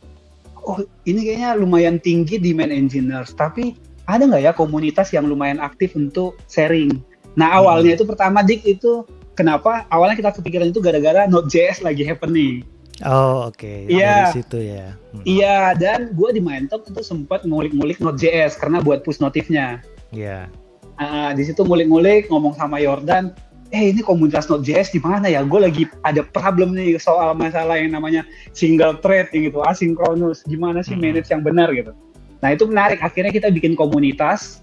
[0.66, 3.74] oh ini kayaknya lumayan tinggi di main engineers, tapi
[4.06, 7.02] ada nggak ya komunitas yang lumayan aktif untuk sharing?
[7.38, 7.98] Nah awalnya hmm.
[8.00, 12.62] itu pertama dik itu kenapa awalnya kita kepikiran itu gara-gara Node.js lagi happening.
[13.02, 13.58] Oh oke.
[13.58, 13.88] Okay.
[13.90, 14.30] Iya.
[14.30, 14.86] Dari situ ya.
[14.94, 15.24] Hmm.
[15.24, 19.80] Iya dan gue di Mindtalk itu sempat ngulik-ngulik Node.js karena buat push notifnya.
[20.12, 20.46] Iya.
[20.46, 20.61] Yeah.
[21.00, 23.32] Uh, di situ ngulik-ngulik ngomong sama Yordan,
[23.72, 25.40] eh ini komunitas Node.js di mana ya?
[25.42, 30.44] Gue lagi ada problem nih soal masalah yang namanya single thread yang gitu, asinkronus.
[30.44, 31.02] Gimana sih hmm.
[31.02, 31.96] manage yang benar gitu.
[32.44, 33.00] Nah itu menarik.
[33.00, 34.60] Akhirnya kita bikin komunitas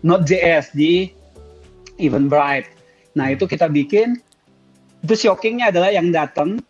[0.00, 1.12] Node.js di
[2.00, 2.72] Eventbrite.
[3.12, 4.16] Nah itu kita bikin.
[5.04, 6.60] Itu shockingnya adalah yang datang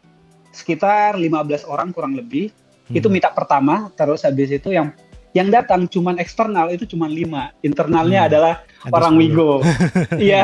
[0.51, 2.51] sekitar 15 orang kurang lebih.
[2.91, 2.99] Hmm.
[2.99, 3.95] Itu meetup pertama.
[3.95, 4.91] Terus habis itu yang
[5.31, 8.29] yang datang cuman eksternal itu cuma lima internalnya hmm.
[8.33, 9.21] adalah Ada orang 10.
[9.23, 9.53] Wigo
[10.31, 10.43] iya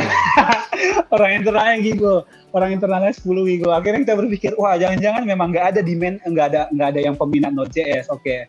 [1.14, 2.14] orang internalnya Wigo
[2.54, 6.60] orang internalnya 10 Wigo akhirnya kita berpikir wah jangan-jangan memang nggak ada demand nggak ada
[6.70, 8.46] nggak ada yang peminat Node.js oke okay.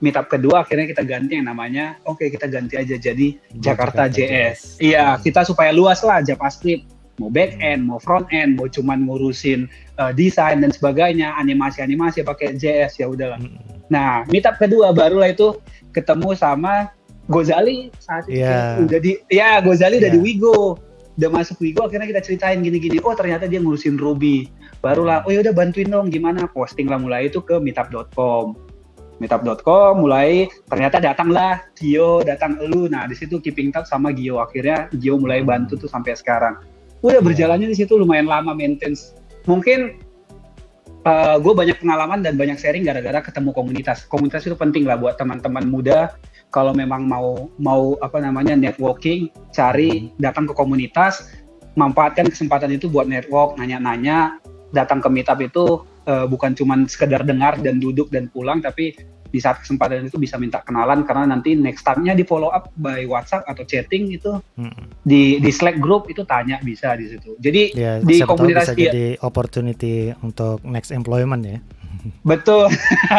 [0.00, 4.14] meetup kedua akhirnya kita ganti yang namanya oke okay, kita ganti aja jadi Jakarta, Jakarta
[4.16, 4.24] JS.
[4.24, 5.20] JS iya hmm.
[5.28, 9.66] kita supaya luas lah JavaScript mau back end, mau front end, mau cuman ngurusin
[9.98, 13.38] uh, desain dan sebagainya, animasi-animasi pakai JS ya udahlah.
[13.42, 13.58] Hmm.
[13.92, 15.58] Nah, meetup kedua barulah itu
[15.92, 16.94] ketemu sama
[17.28, 18.80] Gozali saat itu yeah.
[18.80, 20.08] udah di ya Gozali yeah.
[20.08, 20.24] udah di iya.
[20.24, 20.60] Wigo
[21.20, 24.48] udah masuk Wigo akhirnya kita ceritain gini-gini oh ternyata dia ngurusin Ruby
[24.80, 28.56] barulah oh ya udah bantuin dong gimana posting lah mulai itu ke meetup.com
[29.20, 34.88] meetup.com mulai ternyata datanglah Gio datang elu nah di situ keeping touch sama Gio akhirnya
[34.96, 36.64] Gio mulai bantu tuh sampai sekarang
[37.04, 37.26] udah iya.
[37.26, 39.12] berjalannya di situ lumayan lama maintenance
[39.48, 39.96] mungkin
[41.08, 44.04] uh, eh, gue banyak pengalaman dan banyak sharing gara-gara ketemu komunitas.
[44.06, 46.14] Komunitas itu penting lah buat teman-teman muda
[46.52, 50.20] kalau memang mau mau apa namanya networking, cari hmm.
[50.20, 51.32] datang ke komunitas,
[51.76, 54.40] manfaatkan kesempatan itu buat network, nanya-nanya,
[54.72, 58.96] datang ke meetup itu uh, bukan cuma sekedar dengar dan duduk dan pulang, tapi
[59.28, 63.04] di saat kesempatan itu bisa minta kenalan karena nanti next time-nya di follow up by
[63.04, 65.04] WhatsApp atau chatting itu hmm.
[65.04, 67.36] di di Slack group itu tanya bisa di situ.
[67.36, 71.58] Jadi ya, di komunitas bisa jadi opportunity untuk next employment ya.
[72.22, 72.70] Betul.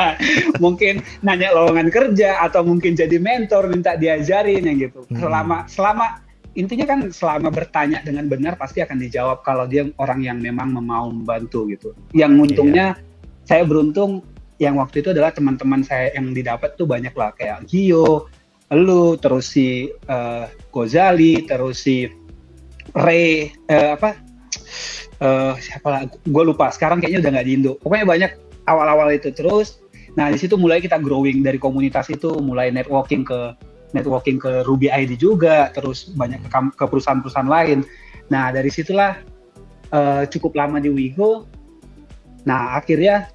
[0.63, 5.05] mungkin nanya lowongan kerja atau mungkin jadi mentor minta diajarin yang gitu.
[5.09, 5.19] Hmm.
[5.19, 6.05] Selama selama
[6.57, 11.09] intinya kan selama bertanya dengan benar pasti akan dijawab kalau dia orang yang memang mau
[11.11, 11.93] membantu gitu.
[12.15, 13.45] Yang untungnya yeah.
[13.45, 14.25] saya beruntung
[14.59, 18.27] yang waktu itu adalah teman-teman saya yang didapat tuh banyak lah kayak Gio,
[18.75, 22.05] lu, terus si uh, Gozali, terus si
[22.93, 24.19] Ray, uh, apa?
[25.19, 26.01] Uh, siapa lah?
[26.27, 26.69] Gue lupa.
[26.69, 27.71] Sekarang kayaknya udah nggak di Indo.
[27.81, 28.31] Pokoknya banyak
[28.69, 29.81] awal-awal itu terus.
[30.13, 33.55] Nah di situ mulai kita growing dari komunitas itu, mulai networking ke
[33.95, 37.81] networking ke Ruby ID juga, terus banyak ke, ke perusahaan-perusahaan lain.
[38.29, 39.17] Nah dari situlah
[39.95, 41.49] uh, cukup lama di Wigo.
[42.45, 43.27] Nah akhirnya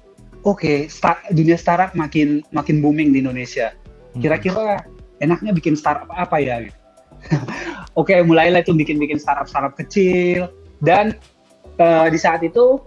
[0.45, 3.73] oke okay, dunia startup makin makin booming di Indonesia.
[4.13, 4.21] Hmm.
[4.21, 4.85] Kira-kira
[5.19, 6.61] enaknya bikin startup apa ya?
[7.97, 10.53] oke, okay, mulailah itu bikin-bikin startup-startup kecil
[10.85, 11.17] dan
[11.81, 12.77] uh, di saat itu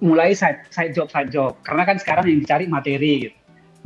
[0.00, 3.36] mulai side, side job side job karena kan sekarang yang dicari materi gitu.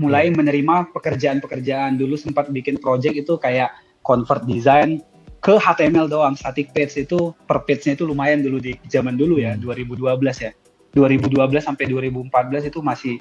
[0.00, 0.38] Mulai hmm.
[0.40, 3.74] menerima pekerjaan-pekerjaan dulu sempat bikin project itu kayak
[4.06, 5.02] convert design
[5.42, 9.58] ke HTML doang static page itu per page-nya itu lumayan dulu di zaman dulu ya
[9.58, 9.66] hmm.
[9.66, 9.98] 2012
[10.38, 10.54] ya
[10.92, 13.14] 2012 sampai 2014 itu masih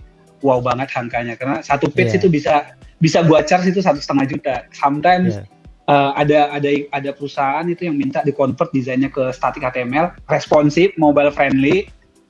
[0.44, 2.20] wow banget angkanya karena satu page yeah.
[2.20, 2.54] itu bisa
[3.02, 4.56] bisa buat charge itu satu setengah juta.
[4.76, 5.46] Sometimes yeah.
[5.90, 10.94] uh, ada ada ada perusahaan itu yang minta di convert desainnya ke static HTML, responsif,
[10.98, 11.90] mobile friendly,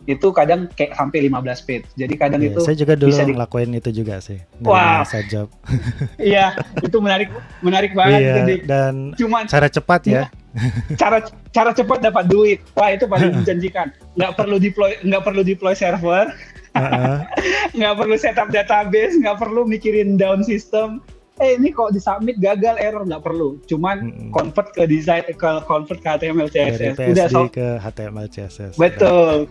[0.09, 1.85] itu kadang kayak sampai 15 page.
[1.93, 3.33] Jadi kadang yeah, itu saya juga dulu bisa di...
[3.37, 4.39] ngelakuin itu juga sih.
[4.65, 5.21] Wah, wow.
[5.29, 5.47] job.
[6.17, 7.29] Iya, itu menarik
[7.61, 10.13] menarik banget yeah, itu, dan Cuman, cara cepat ya.
[10.13, 10.41] Iya
[10.99, 11.23] cara
[11.55, 16.27] cara cepat dapat duit wah itu paling menjanjikan nggak perlu deploy nggak perlu deploy server
[17.77, 20.99] nggak perlu setup database nggak perlu mikirin down system
[21.39, 24.31] eh ini kok disubmit gagal error nggak perlu cuman mm -hmm.
[24.35, 29.47] convert ke design ke convert ke HTML CSS Dari udah so ke HTML CSS betul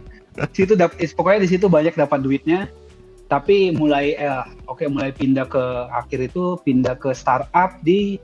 [0.55, 2.71] situ dapat pokoknya di situ banyak dapat duitnya
[3.31, 5.65] tapi mulai eh, oke okay, mulai pindah ke
[5.95, 8.19] akhir itu pindah ke startup di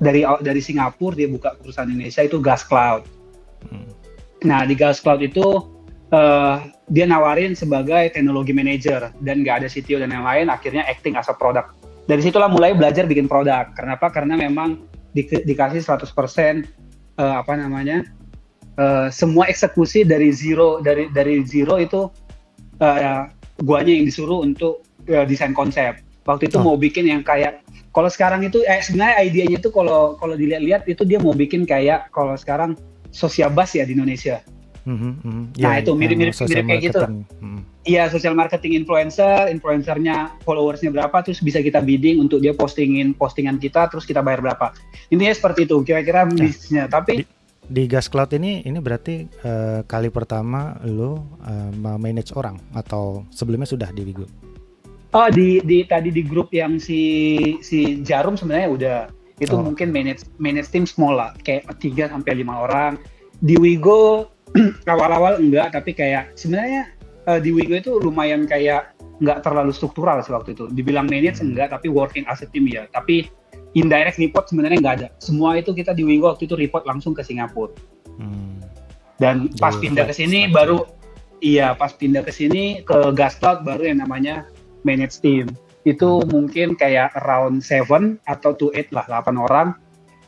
[0.00, 3.04] dari dari Singapura dia buka perusahaan Indonesia itu Gas Cloud.
[3.68, 3.92] Hmm.
[4.48, 5.44] Nah di Gas Cloud itu
[6.16, 6.56] uh,
[6.88, 11.28] dia nawarin sebagai teknologi manager dan nggak ada CTO dan yang lain akhirnya acting as
[11.28, 11.76] a product.
[12.08, 13.70] Dari situlah mulai belajar bikin produk.
[13.76, 14.08] Kenapa?
[14.08, 14.80] Karena memang
[15.12, 16.08] di, dikasih 100% uh,
[17.20, 18.02] eh, apa namanya
[18.80, 22.08] uh, semua eksekusi dari zero dari dari zero itu
[22.80, 23.28] uh,
[23.60, 24.80] guanya yang disuruh untuk
[25.12, 26.00] uh, desain konsep.
[26.24, 26.72] Waktu itu oh.
[26.72, 31.02] mau bikin yang kayak kalau sekarang itu eh, sebenarnya idenya itu kalau kalau dilihat-lihat itu
[31.04, 32.78] dia mau bikin kayak kalau sekarang
[33.10, 34.40] sosial bus ya di Indonesia.
[34.88, 35.44] Mm-hmm, mm-hmm.
[35.60, 37.00] Nah ya, itu mirip-mirip mirip kayak gitu.
[37.04, 37.58] Mm-hmm.
[37.84, 38.12] Iya mm.
[38.16, 43.92] sosial marketing influencer, influencernya followersnya berapa, terus bisa kita bidding untuk dia postingin postingan kita,
[43.92, 44.72] terus kita bayar berapa.
[45.12, 46.84] Intinya seperti itu kira-kira nah, bisnisnya.
[46.88, 47.24] Tapi di,
[47.70, 51.70] di Gas Cloud ini ini berarti uh, kali pertama lo uh,
[52.02, 54.26] manage orang atau sebelumnya sudah di Wigo?
[55.14, 58.98] Oh di di tadi di grup yang si si Jarum sebenarnya udah
[59.38, 59.62] itu oh.
[59.62, 62.98] mungkin manage manage tim small lah kayak 3 sampai lima orang.
[63.38, 64.28] Di Wigo
[64.90, 66.90] awal-awal enggak tapi kayak sebenarnya
[67.30, 70.66] uh, di Wigo itu lumayan kayak nggak terlalu struktural sih waktu itu.
[70.74, 71.54] Dibilang manage hmm.
[71.54, 72.90] enggak tapi working as a team ya.
[72.90, 73.30] Tapi
[73.78, 75.08] indirect report sebenarnya nggak ada.
[75.22, 77.74] Semua itu kita di Wigo waktu itu report langsung ke Singapura.
[78.18, 78.62] Hmm.
[79.20, 80.88] Dan pas pindah ke sini baru
[81.44, 84.48] iya pas pindah ke sini ke Gastalk baru yang namanya
[84.84, 85.48] manage team
[85.88, 89.72] itu mungkin kayak around seven atau to eight lah 8 orang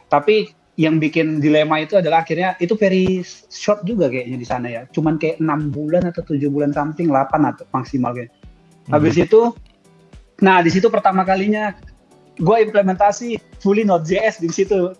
[0.09, 0.48] tapi
[0.81, 3.20] yang bikin dilema itu adalah akhirnya itu very
[3.52, 7.28] short juga kayaknya di sana ya cuman kayak enam bulan atau tujuh bulan something 8
[7.52, 8.33] atau maksimal kayak
[8.88, 9.24] habis hmm.
[9.28, 9.40] itu
[10.40, 11.76] nah di situ pertama kalinya
[12.40, 14.92] gue implementasi fully Node.js di situ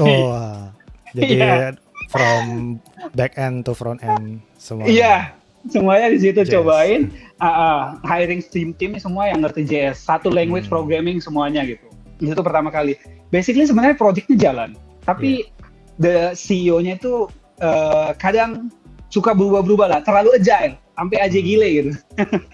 [0.00, 0.56] oh
[1.16, 1.72] jadi yeah.
[2.12, 2.76] from
[3.16, 5.32] back end to front end semua iya
[5.70, 7.08] semuanya di situ cobain
[7.40, 10.74] uh, uh, hiring tim tim semua yang ngerti JS satu language hmm.
[10.74, 11.84] programming semuanya gitu
[12.20, 13.00] itu pertama kali
[13.32, 14.76] basically sebenarnya projectnya jalan
[15.08, 16.00] tapi yeah.
[16.00, 17.28] the CEO-nya itu
[17.64, 18.68] uh, kadang
[19.08, 21.46] suka berubah-berubah lah terlalu agile sampai aja hmm.
[21.46, 21.90] gile gitu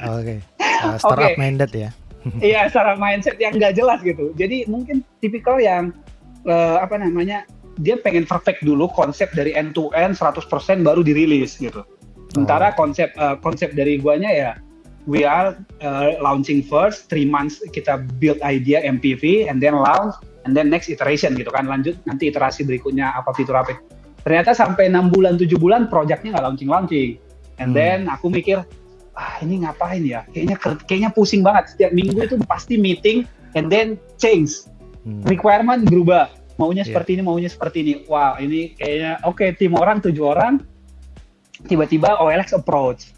[0.07, 0.39] oke okay.
[0.87, 1.41] uh, startup okay.
[1.41, 1.91] minded ya
[2.45, 4.33] iya startup mindset yang nggak jelas gitu.
[4.37, 5.97] Jadi mungkin tipikal yang
[6.45, 7.49] uh, apa namanya
[7.81, 10.45] dia pengen perfect dulu konsep dari end to end 100%
[10.85, 11.81] baru dirilis gitu.
[12.31, 12.77] Sementara oh.
[12.77, 14.51] konsep uh, konsep dari guanya ya
[15.09, 20.53] we are uh, launching first three months kita build idea MPV and then launch and
[20.53, 21.65] then next iteration gitu kan.
[21.65, 23.81] Lanjut nanti iterasi berikutnya apa fitur apa.
[24.21, 27.11] Ternyata sampai enam bulan tujuh bulan projectnya nggak launching launching
[27.57, 27.79] and hmm.
[27.81, 28.61] then aku mikir
[29.21, 30.25] ah ini ngapain ya?
[30.33, 30.57] Kayaknya
[30.89, 31.77] kayaknya pusing banget.
[31.77, 34.65] Setiap minggu itu pasti meeting and then change.
[35.01, 35.25] Hmm.
[35.25, 36.29] requirement berubah.
[36.61, 36.93] Maunya yeah.
[36.93, 37.93] seperti ini maunya seperti ini.
[38.09, 40.61] Wow ini kayaknya oke okay, tim orang tujuh orang
[41.69, 43.13] tiba-tiba OLX approach.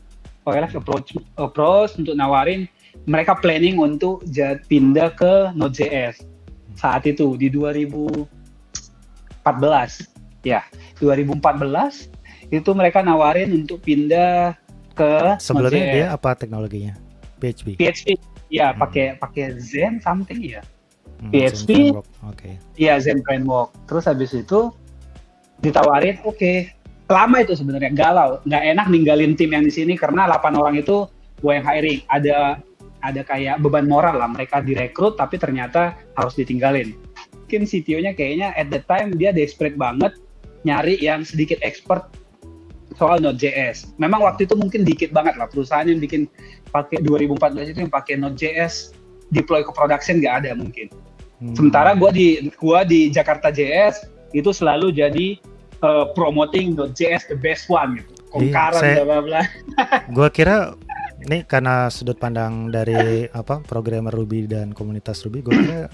[0.47, 2.67] OLX approach approach untuk nawarin
[3.07, 4.23] mereka planning untuk
[4.71, 6.23] pindah ke Node.js
[6.77, 8.27] saat itu di 2014
[10.43, 10.63] ya
[10.99, 14.57] 2014 itu mereka nawarin untuk pindah
[14.93, 15.97] ke sebelumnya Node.js.
[15.97, 16.95] dia apa teknologinya?
[17.43, 18.07] PHP PHP
[18.53, 18.79] ya hmm.
[18.79, 20.63] pakai pakai Zen something ya
[21.25, 22.07] hmm, PHP oke.
[22.39, 22.55] Okay.
[22.79, 24.71] ya Zen framework terus habis itu
[25.63, 26.37] ditawarin oke.
[26.37, 26.75] Okay,
[27.07, 28.43] lama itu sebenarnya galau.
[28.45, 31.07] Nggak enak ninggalin tim yang di sini karena 8 orang itu
[31.39, 32.03] gue yang hiring.
[32.11, 32.59] Ada
[33.03, 36.95] ada kayak beban moral lah mereka direkrut tapi ternyata harus ditinggalin.
[37.47, 40.17] Mungkin CTO-nya kayaknya at the time dia desperate banget
[40.63, 42.11] nyari yang sedikit expert
[42.97, 43.97] soal Node.js.
[43.97, 46.29] Memang waktu itu mungkin dikit banget lah perusahaan yang bikin
[46.71, 48.97] pakai 2014 itu yang pakai Node.js
[49.33, 50.93] deploy ke production nggak ada mungkin.
[51.43, 51.57] Hmm.
[51.57, 55.37] Sementara gua di gua di Jakarta JS itu selalu jadi
[55.83, 58.13] uh, promoting .js the best one gitu.
[58.33, 59.43] Kongkaran iya, bla bla
[60.17, 60.73] Gua kira
[61.23, 65.87] ini karena sudut pandang dari apa programmer Ruby dan komunitas Ruby, gue kira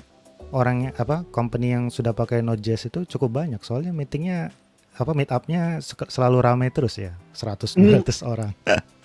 [0.56, 3.61] orang apa company yang sudah pakai Node.js itu cukup banyak.
[3.61, 4.48] Soalnya meetingnya
[4.98, 5.78] apa meet upnya
[6.11, 8.26] selalu ramai terus ya, 100 200 hmm.
[8.26, 8.52] orang.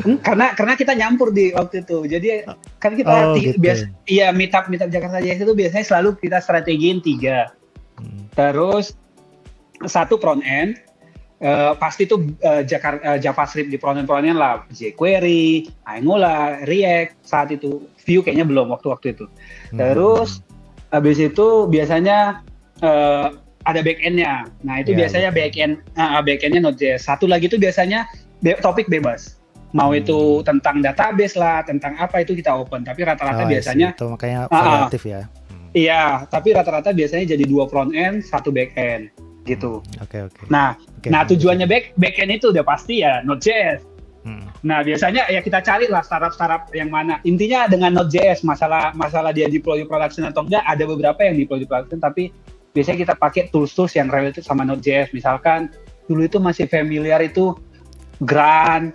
[0.00, 2.08] Hmm, karena karena kita nyampur di waktu itu.
[2.08, 2.48] Jadi
[2.80, 3.60] kan kita oh, gitu.
[3.60, 7.52] biasa iya meet up meet up Jakarta JS itu biasanya selalu kita strategiin tiga.
[8.00, 8.24] Hmm.
[8.32, 8.96] Terus
[9.84, 10.80] satu front end
[11.44, 16.64] uh, pasti itu uh, Jakarta uh, JavaScript di front end front end lah jQuery, Angular,
[16.64, 19.26] React saat itu Vue kayaknya belum waktu-waktu itu.
[19.74, 19.78] Hmm.
[19.78, 20.40] Terus
[20.88, 22.40] habis itu biasanya
[22.80, 23.28] uh,
[23.64, 24.46] ada backendnya.
[24.66, 25.38] Nah itu yeah, biasanya yeah.
[25.38, 27.06] backend uh, backendnya Node.js.
[27.06, 28.06] Satu lagi itu biasanya
[28.42, 29.38] be topik bebas.
[29.72, 30.00] Mau hmm.
[30.04, 32.84] itu tentang database lah, tentang apa itu kita open.
[32.84, 35.20] Tapi rata-rata oh, biasanya itu makanya variatif uh, ya.
[35.48, 35.68] Hmm.
[35.72, 39.08] Iya, tapi rata-rata biasanya jadi dua front end, satu back end
[39.48, 39.82] gitu.
[39.82, 40.34] Hmm, oke okay, oke.
[40.38, 40.46] Okay.
[40.50, 43.82] Nah, okay, nah tujuannya back backend itu udah pasti ya Node.js.
[44.22, 44.46] Hmm.
[44.62, 47.18] Nah biasanya ya kita cari lah startup-startup yang mana.
[47.26, 51.98] Intinya dengan Node.js masalah masalah dia deploy production atau enggak ada beberapa yang deploy production
[51.98, 52.30] tapi
[52.72, 55.12] biasanya kita pakai tools-tools yang related sama Node.js.
[55.12, 55.72] Misalkan
[56.08, 57.54] dulu itu masih familiar itu
[58.22, 58.92] Grand,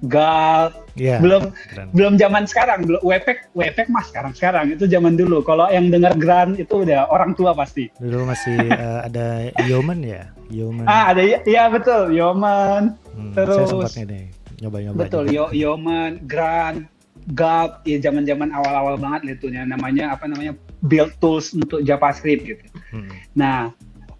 [0.00, 1.92] Gal, yeah, belum keren.
[1.92, 5.44] belum zaman sekarang, belum Webpack, Webpack mas sekarang sekarang itu zaman dulu.
[5.44, 7.92] Kalau yang dengar Grand itu udah orang tua pasti.
[8.00, 10.88] Dulu masih uh, ada Yeoman ya, Yeoman.
[10.88, 12.96] Ah ada ya betul Yeoman.
[13.12, 14.32] Hmm, Terus saya ini
[14.64, 14.96] nyoba-nyoba.
[15.04, 16.88] Betul Yo Yeoman, Grand,
[17.36, 20.56] Gulp, ya zaman-zaman awal-awal banget itu namanya apa namanya
[20.88, 22.64] build tools untuk JavaScript gitu.
[22.90, 23.12] Hmm.
[23.36, 23.70] Nah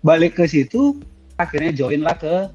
[0.00, 1.00] balik ke situ
[1.36, 2.48] akhirnya join lah ke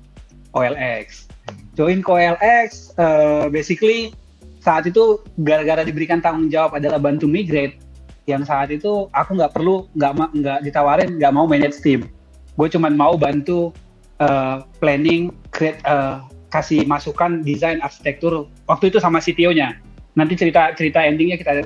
[0.57, 1.29] OLX
[1.77, 4.15] join KOLX uh, basically
[4.63, 7.77] saat itu gara-gara diberikan tanggung jawab adalah bantu migrate
[8.25, 12.09] yang saat itu aku nggak perlu nggak nggak ditawarin nggak mau manage team
[12.57, 13.69] gue cuma mau bantu
[14.17, 19.77] uh, planning create uh, kasih masukan desain arsitektur waktu itu sama CTO-nya
[20.15, 21.61] nanti cerita cerita endingnya kita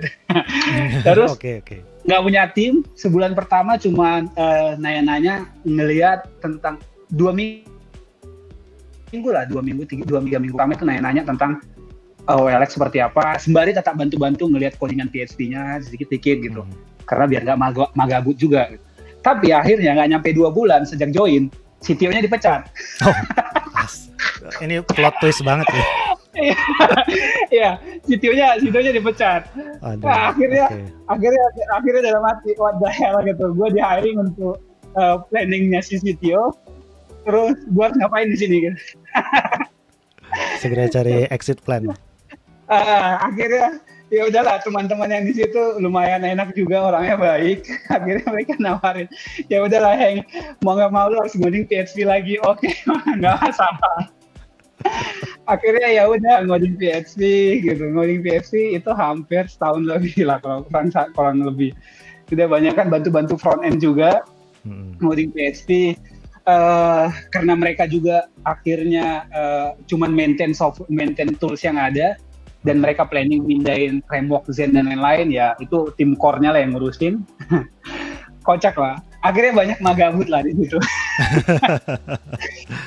[1.07, 1.79] terus okay, okay.
[2.09, 6.81] nggak punya tim sebulan pertama cuma uh, nanya-nanya ngelihat tentang
[7.13, 7.69] dua minggu
[9.13, 11.61] minggu lah dua minggu tiga dua minggu minggu kami itu nanya-nanya tentang
[12.25, 17.05] uh, oh, OLX seperti apa sembari tetap bantu-bantu ngelihat codingan PHP-nya sedikit-sedikit gitu hmm.
[17.05, 18.83] karena biar nggak mag magabut juga gitu.
[19.21, 21.53] tapi akhirnya nggak nyampe dua bulan sejak join
[21.85, 22.65] CTO-nya dipecat
[23.05, 23.15] oh,
[24.65, 25.85] ini plot twist banget ya
[27.49, 29.49] Iya, CTO-nya CTO-nya dipecat.
[29.81, 30.85] Aduh, nah, akhirnya okay.
[31.09, 33.49] akhirnya akhirnya dalam hati what the hell gitu.
[33.57, 34.61] Gue di hiring untuk
[34.93, 36.53] uh, planningnya si CTO
[37.27, 38.75] terus buat ngapain di sini kan
[40.61, 41.89] segera cari exit plan.
[42.69, 47.65] Uh, akhirnya ya udahlah teman-teman yang di situ lumayan enak juga orangnya baik.
[47.89, 49.09] Akhirnya mereka nawarin
[49.49, 50.21] ya udahlah yang
[50.61, 52.37] mau nggak mau lo harus ngoding PHP lagi.
[52.45, 52.73] Oke okay,
[53.17, 54.18] nggak masalah
[55.51, 57.19] akhirnya ya udah ngoding PHP
[57.65, 61.73] gitu ngoding PHP itu hampir setahun lebih lah kalau kurang kurang lebih
[62.29, 64.21] tidak banyak kan bantu-bantu front end juga
[64.63, 65.01] hmm.
[65.01, 65.97] ngoding PHP
[66.49, 72.17] uh, karena mereka juga akhirnya uh, cuman maintain software, maintain tools yang ada
[72.67, 77.23] dan mereka planning mindahin framework Zen dan lain-lain ya itu tim core-nya lah yang ngurusin.
[78.47, 78.99] Kocak lah.
[79.19, 80.79] Akhirnya banyak magabut lah di situ.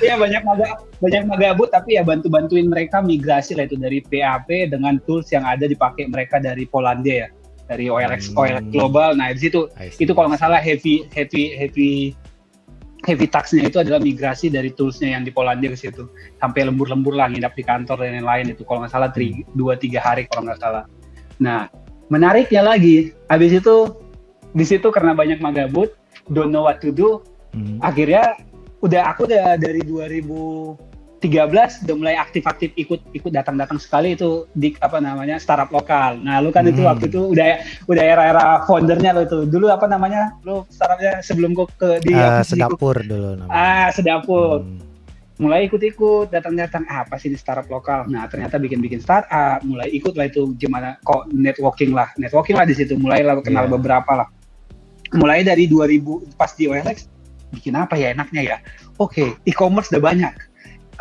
[0.03, 4.73] Iya banyak maga banyak magabut tapi ya bantu bantuin mereka migrasi lah itu dari PHP
[4.73, 7.29] dengan tools yang ada dipakai mereka dari Polandia ya
[7.69, 8.39] dari OLX hmm.
[8.39, 9.15] OLX Global.
[9.15, 9.69] Nah di situ
[10.01, 11.91] itu kalau nggak salah heavy heavy heavy
[13.03, 16.07] heavy taxnya itu adalah migrasi dari toolsnya yang di Polandia ke situ
[16.39, 19.55] sampai lembur-lembur lah nginap di kantor dan lain-lain itu kalau nggak salah hmm.
[19.55, 20.83] dua tiga hari kalau nggak salah.
[21.39, 21.69] Nah
[22.11, 23.95] menariknya lagi habis itu
[24.53, 25.95] di situ karena banyak magabut
[26.31, 27.19] don't know what to do
[27.51, 27.81] hmm.
[27.83, 28.37] akhirnya
[28.83, 31.23] udah aku udah dari 2013
[31.87, 36.19] udah mulai aktif-aktif ikut ikut datang-datang sekali itu di apa namanya startup lokal.
[36.19, 36.71] Nah, lu kan hmm.
[36.75, 39.47] itu waktu itu udah udah era-era foundernya lo itu.
[39.47, 40.35] Dulu apa namanya?
[40.43, 43.55] Lu startupnya sebelum kok ke di uh, Sedapur dulu namanya.
[43.55, 44.67] Ah, Sedapur.
[44.67, 44.83] Hmm.
[45.41, 48.05] Mulai ikut-ikut, datang-datang ah, apa sih di startup lokal.
[48.05, 52.11] Nah, ternyata bikin-bikin startup, mulai ikut lah itu gimana kok networking lah.
[52.19, 53.73] Networking lah di situ, mulai lah kenal yeah.
[53.73, 54.27] beberapa lah.
[55.13, 57.13] Mulai dari 2000 pas di OLX
[57.53, 58.57] bikin apa ya enaknya ya?
[58.97, 60.33] Oke okay, e-commerce udah banyak.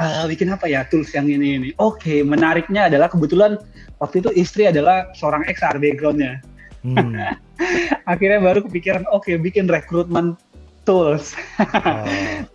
[0.01, 1.71] Uh, bikin apa ya tools yang ini ini?
[1.81, 3.61] Oke okay, menariknya adalah kebetulan
[4.01, 6.45] waktu itu istri adalah seorang XR backgroundnya.
[6.85, 7.15] Hmm.
[8.11, 10.37] akhirnya baru kepikiran oke okay, bikin rekrutmen
[10.85, 11.33] tools.
[11.61, 12.05] Oh.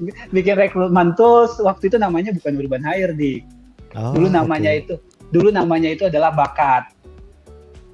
[0.36, 3.42] bikin rekrutmen tools waktu itu namanya bukan urban hire di
[3.98, 4.84] oh, dulu namanya okay.
[4.86, 4.96] itu
[5.34, 6.94] dulu namanya itu adalah bakat.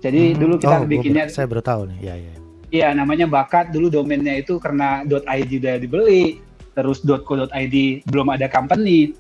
[0.04, 0.40] Jadi hmm.
[0.40, 2.00] dulu kita oh, bikinnya saya baru tahu nih.
[2.12, 2.43] Ya ya
[2.74, 3.70] Iya, namanya Bakat.
[3.70, 6.42] Dulu domainnya itu karena .id udah dibeli,
[6.74, 7.76] terus .co.id
[8.10, 9.14] belum ada company.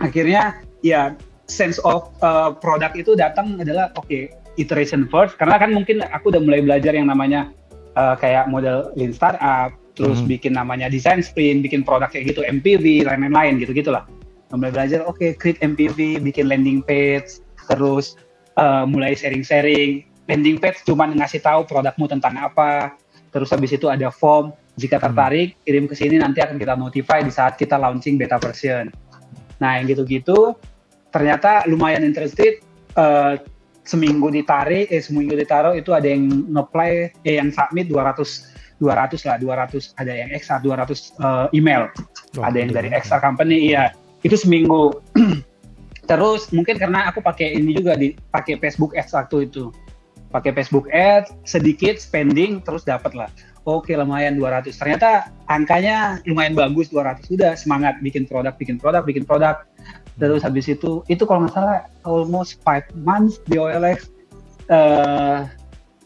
[0.00, 1.12] Akhirnya ya
[1.44, 6.32] sense of uh, produk itu datang adalah oke okay, iteration first karena kan mungkin aku
[6.32, 7.52] udah mulai belajar yang namanya
[8.00, 10.32] uh, kayak model lean startup, terus hmm.
[10.32, 14.08] bikin namanya design sprint, bikin produk kayak gitu, MPV, lain-lain gitu gitulah.
[14.50, 17.38] Mulai belajar, oke, okay, create MPV, bikin landing page,
[17.70, 18.18] terus
[18.58, 22.94] uh, mulai sharing-sharing, landing page cuma ngasih tahu produkmu tentang apa.
[23.34, 24.54] Terus habis itu ada form.
[24.78, 25.04] Jika hmm.
[25.10, 28.86] tertarik, kirim ke sini nanti akan kita notify di saat kita launching beta version.
[29.58, 30.54] Nah, yang gitu-gitu
[31.10, 32.62] ternyata lumayan interested.
[32.94, 33.38] Uh,
[33.86, 38.50] seminggu ditarik, eh seminggu ditaruh itu ada yang ngeplay, eh yang submit 200
[38.80, 41.90] 200 lah, 200 ada yang extra 200 uh, email.
[42.38, 43.92] Oh, ada yang dari extra company, iya.
[44.24, 44.96] Itu seminggu.
[46.10, 49.70] Terus mungkin karena aku pakai ini juga di pakai Facebook Ads waktu itu
[50.30, 53.30] pakai Facebook Ads, sedikit spending terus dapat lah.
[53.68, 54.72] Oke, lumayan 200.
[54.72, 57.28] Ternyata angkanya lumayan bagus 200.
[57.28, 59.66] Sudah semangat bikin produk, bikin produk, bikin produk.
[60.16, 64.08] Terus habis itu itu kalau nggak salah almost five months di OLX
[64.72, 65.44] uh,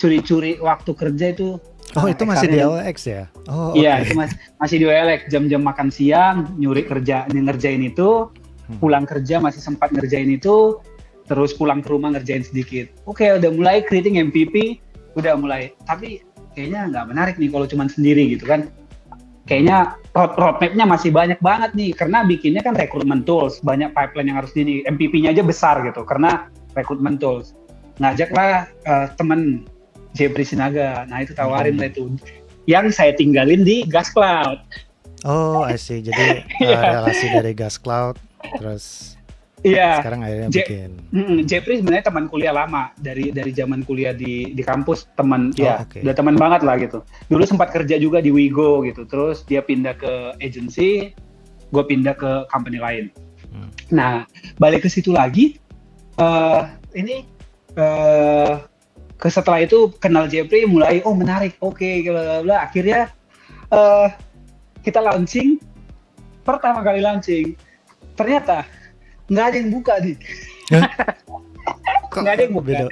[0.00, 1.60] curi-curi waktu kerja itu
[1.94, 3.30] Oh, itu masih di OLX ya?
[3.46, 4.10] Oh, Iya, okay.
[4.10, 5.20] itu masih masih di OLX.
[5.30, 8.34] Jam-jam makan siang, nyuri kerja, ngerjain itu,
[8.66, 8.82] hmm.
[8.82, 10.82] pulang kerja masih sempat ngerjain itu,
[11.24, 12.92] terus pulang ke rumah ngerjain sedikit.
[13.08, 14.80] Oke, okay, udah mulai creating MVP,
[15.16, 15.72] udah mulai.
[15.88, 16.20] Tapi
[16.52, 18.68] kayaknya nggak menarik nih kalau cuma sendiri gitu kan.
[19.44, 24.38] Kayaknya road roadmapnya masih banyak banget nih karena bikinnya kan recruitment tools, banyak pipeline yang
[24.40, 27.52] harus di MVP-nya aja besar gitu karena recruitment tools.
[28.00, 29.68] Ngajaklah uh, temen
[30.16, 32.08] Jeffrey Sinaga, nah itu tawarin lah itu
[32.64, 34.64] yang saya tinggalin di Gas Cloud.
[35.24, 36.00] Oh, I see.
[36.00, 38.16] Jadi uh, relasi dari Gas Cloud
[38.60, 39.16] terus
[39.64, 40.04] Iya.
[40.04, 40.90] Sekarang akhirnya Je bikin.
[41.08, 45.64] Mm, Jeffrey sebenarnya teman kuliah lama dari dari zaman kuliah di di kampus teman oh,
[45.64, 46.04] ya okay.
[46.04, 47.00] udah teman banget lah gitu.
[47.32, 49.08] Dulu sempat kerja juga di Wigo gitu.
[49.08, 51.16] Terus dia pindah ke agency,
[51.72, 53.08] gue pindah ke company lain.
[53.48, 53.68] Hmm.
[53.88, 54.28] Nah
[54.60, 55.56] balik ke situ lagi.
[56.14, 57.26] Uh, ini
[57.74, 58.62] uh,
[59.18, 62.06] ke setelah itu kenal Jeffrey mulai oh menarik oke okay,
[62.44, 63.10] bla akhirnya
[63.72, 64.12] uh,
[64.84, 65.58] kita launching
[66.44, 67.56] pertama kali launching
[68.14, 68.62] ternyata
[69.30, 70.16] nggak ada yang buka nih
[72.22, 72.66] nggak ada yang buka.
[72.66, 72.86] Beda?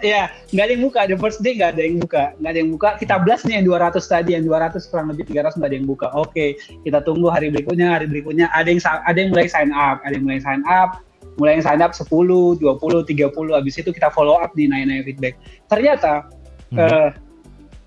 [0.00, 0.22] ya
[0.54, 1.00] nggak ada yang buka.
[1.06, 2.24] The first day nggak ada yang buka.
[2.40, 2.88] Nggak ada yang buka.
[2.98, 6.06] Kita blast nih yang 200 tadi yang 200 kurang lebih 300 nggak ada yang buka.
[6.16, 6.46] Oke
[6.82, 7.94] kita tunggu hari berikutnya.
[7.98, 10.02] Hari berikutnya ada yang ada yang mulai sign up.
[10.02, 10.90] Ada yang mulai sign up.
[11.38, 15.38] Mulai yang sign up 10, 20, 30 habis itu kita follow up di nanya-nanya feedback.
[15.70, 16.26] Ternyata
[16.74, 16.78] hmm.
[16.78, 17.10] uh,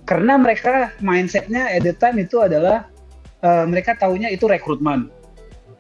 [0.04, 2.88] karena mereka mindsetnya at the time itu adalah
[3.46, 5.08] uh, mereka tahunya itu rekrutmen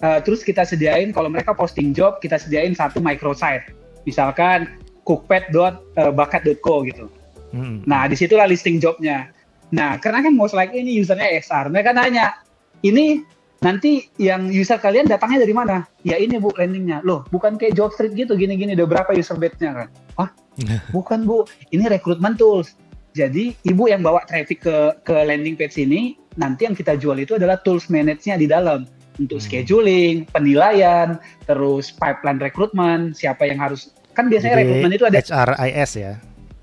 [0.04, 3.72] Uh, terus kita sediain kalau mereka posting job, kita sediain satu microsite.
[4.04, 4.68] Misalkan
[5.08, 7.08] cookpad.bakat.co gitu.
[7.56, 7.80] Hmm.
[7.88, 9.32] Nah, di situlah listing jobnya.
[9.72, 12.36] Nah, karena kan most likely ini usernya XR, mereka nanya,
[12.84, 13.24] ini
[13.64, 15.88] nanti yang user kalian datangnya dari mana?
[16.04, 17.02] Ya ini bu landingnya.
[17.08, 19.88] Loh, bukan kayak job street gitu, gini-gini, udah berapa user base-nya kan?
[20.20, 20.30] Wah,
[20.96, 22.76] bukan bu, ini recruitment tools.
[23.14, 27.38] Jadi ibu yang bawa traffic ke ke landing page ini, nanti yang kita jual itu
[27.38, 28.90] adalah tools manage-nya di dalam
[29.20, 29.46] untuk hmm.
[29.46, 36.14] scheduling, penilaian, terus pipeline rekrutmen, siapa yang harus kan biasanya rekrutmen itu ada HRIS ya.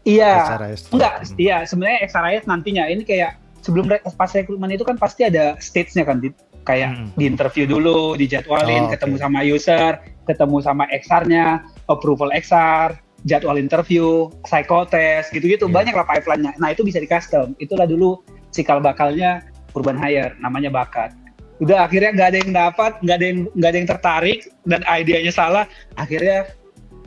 [0.07, 0.35] Iya.
[0.57, 0.81] HRIS.
[0.95, 1.37] Enggak, hmm.
[1.39, 6.09] iya sebenarnya HRIS nantinya ini kayak sebelum re pas rekrutmen itu kan pasti ada stage-nya
[6.09, 6.19] kan
[6.65, 7.09] kayak Hmm.
[7.17, 9.23] di interview dulu, dijadwalin, Oh, ketemu oke.
[9.25, 9.93] sama user,
[10.29, 12.95] ketemu sama XR-nya, approval XR,
[13.25, 15.75] jadwal interview, psychotest, gitu-gitu Iya.
[15.75, 16.53] banyak lah pipeline-nya.
[16.61, 17.53] Nah itu bisa di custom.
[17.61, 18.21] Itulah dulu
[18.53, 19.45] cikal bakalnya
[19.77, 21.15] urban hire, namanya bakat.
[21.61, 25.33] Udah akhirnya nggak ada yang dapat, nggak ada yang nggak ada yang tertarik dan idenya
[25.33, 25.65] salah.
[26.01, 26.49] Akhirnya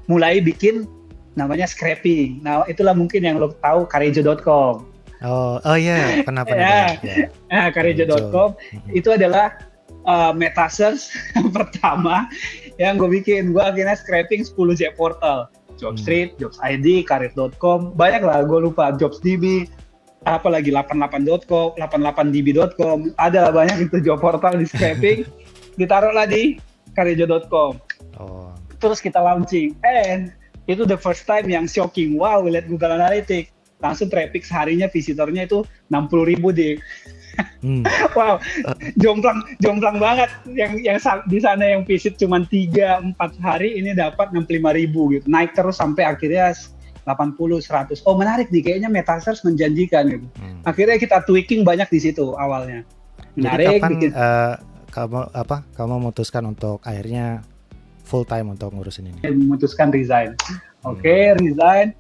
[0.06, 0.86] mulai bikin
[1.34, 2.42] namanya scrapping.
[2.46, 4.94] Nah itulah mungkin yang lo tahu karejo.com.
[5.24, 7.00] Oh, oh iya, pernah pernah.
[7.02, 7.02] Ya.
[7.02, 7.28] ya.
[7.54, 8.58] Nah, karejo.com
[8.92, 9.62] itu adalah
[10.10, 11.14] uh, metasearch
[11.56, 12.28] pertama
[12.78, 13.56] yang gue bikin.
[13.56, 15.50] Gue akhirnya scraping 10 J portal.
[15.74, 18.94] Jobstreet, Jobs ID, Karir.com, banyak lah gue lupa.
[18.94, 19.66] JobsDB,
[20.24, 25.28] apalagi 88.com, 88db.com, ada banyak itu job portal di scraping.
[25.80, 26.58] Ditaruhlah di
[26.94, 27.82] karejo.com.
[28.20, 29.76] Oh, Terus kita launching.
[29.84, 30.32] And
[30.70, 32.16] itu the first time yang shocking.
[32.16, 33.52] Wow, lihat Google Analytics.
[33.84, 36.80] Langsung traffic seharinya visitornya itu 60 ribu deh.
[37.66, 37.84] hmm.
[38.18, 38.40] Wow,
[38.96, 40.30] jomplang jomplang banget.
[40.48, 40.98] Yang yang
[41.28, 45.26] di sana yang visit cuma 3 4 hari ini dapat 65 ribu gitu.
[45.28, 46.56] Naik terus sampai akhirnya
[47.04, 48.08] 80 100.
[48.08, 50.28] Oh, menarik nih kayaknya Metasearch menjanjikan gitu.
[50.40, 50.64] hmm.
[50.64, 52.88] Akhirnya kita tweaking banyak di situ awalnya.
[53.36, 54.54] Jadi Menarik kapan bikin eh,
[54.94, 55.58] kamu apa?
[55.76, 57.42] Kamu memutuskan untuk akhirnya
[58.06, 59.20] full time untuk ngurusin ini?
[59.26, 60.38] memutuskan resign.
[60.86, 61.96] Oke, resign.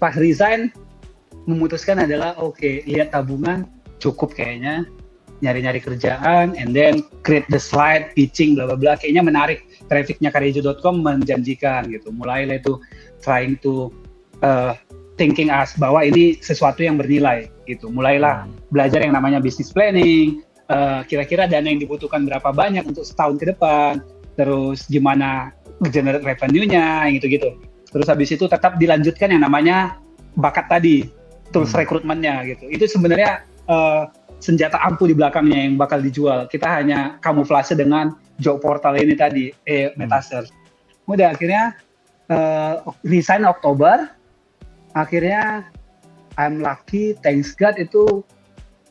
[0.00, 0.72] Pas resign
[1.44, 3.68] memutuskan adalah oke, lihat tabungan
[4.02, 4.82] cukup kayaknya
[5.42, 11.02] nyari-nyari kerjaan and then create the slide pitching bla bla bla kayaknya menarik trafficnya karejo.com
[11.02, 12.78] menjanjikan gitu mulailah itu
[13.18, 13.90] trying to
[14.42, 14.74] uh,
[15.20, 18.58] thinking us bahwa ini sesuatu yang bernilai gitu mulailah Hmm.
[18.74, 23.54] belajar yang namanya business planning, eh, kira-kira dana yang dibutuhkan berapa banyak untuk setahun ke
[23.54, 24.00] depan,
[24.34, 25.52] terus gimana
[25.92, 27.54] generate revenue-nya, gitu-gitu.
[27.92, 30.00] Terus habis itu tetap dilanjutkan yang namanya
[30.40, 31.06] bakat tadi,
[31.52, 31.84] tools Hmm.
[31.84, 32.66] rekrutmennya gitu.
[32.72, 34.02] Itu sebenarnya eh,
[34.42, 36.50] senjata ampuh di belakangnya yang bakal dijual.
[36.50, 40.50] Kita hanya kamuflase dengan job portal ini tadi, eh, Metasearch.
[41.06, 41.78] Udah akhirnya
[42.32, 42.74] eh,
[43.06, 44.08] resign Oktober,
[44.96, 45.66] akhirnya
[46.40, 48.24] I'm lucky, thanks God itu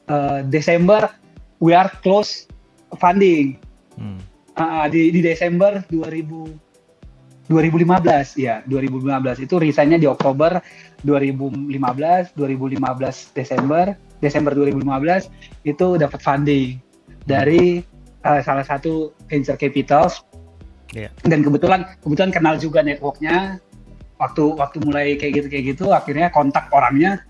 [0.09, 1.09] uh, Desember
[1.57, 2.45] we are close
[3.01, 3.57] funding.
[3.97, 4.21] Hmm.
[4.59, 6.71] Uh, di, di Desember 2000
[7.51, 10.63] 2015 ya 2015 itu resignnya di Oktober
[11.03, 11.67] 2015
[12.39, 13.91] 2015 Desember
[14.23, 16.79] Desember 2015 itu dapat funding
[17.27, 17.83] dari
[18.23, 20.23] uh, salah satu venture capitals
[20.91, 21.09] Iya.
[21.23, 23.63] dan kebetulan kebetulan kenal juga networknya
[24.21, 27.25] waktu waktu mulai kayak gitu kayak gitu akhirnya kontak orangnya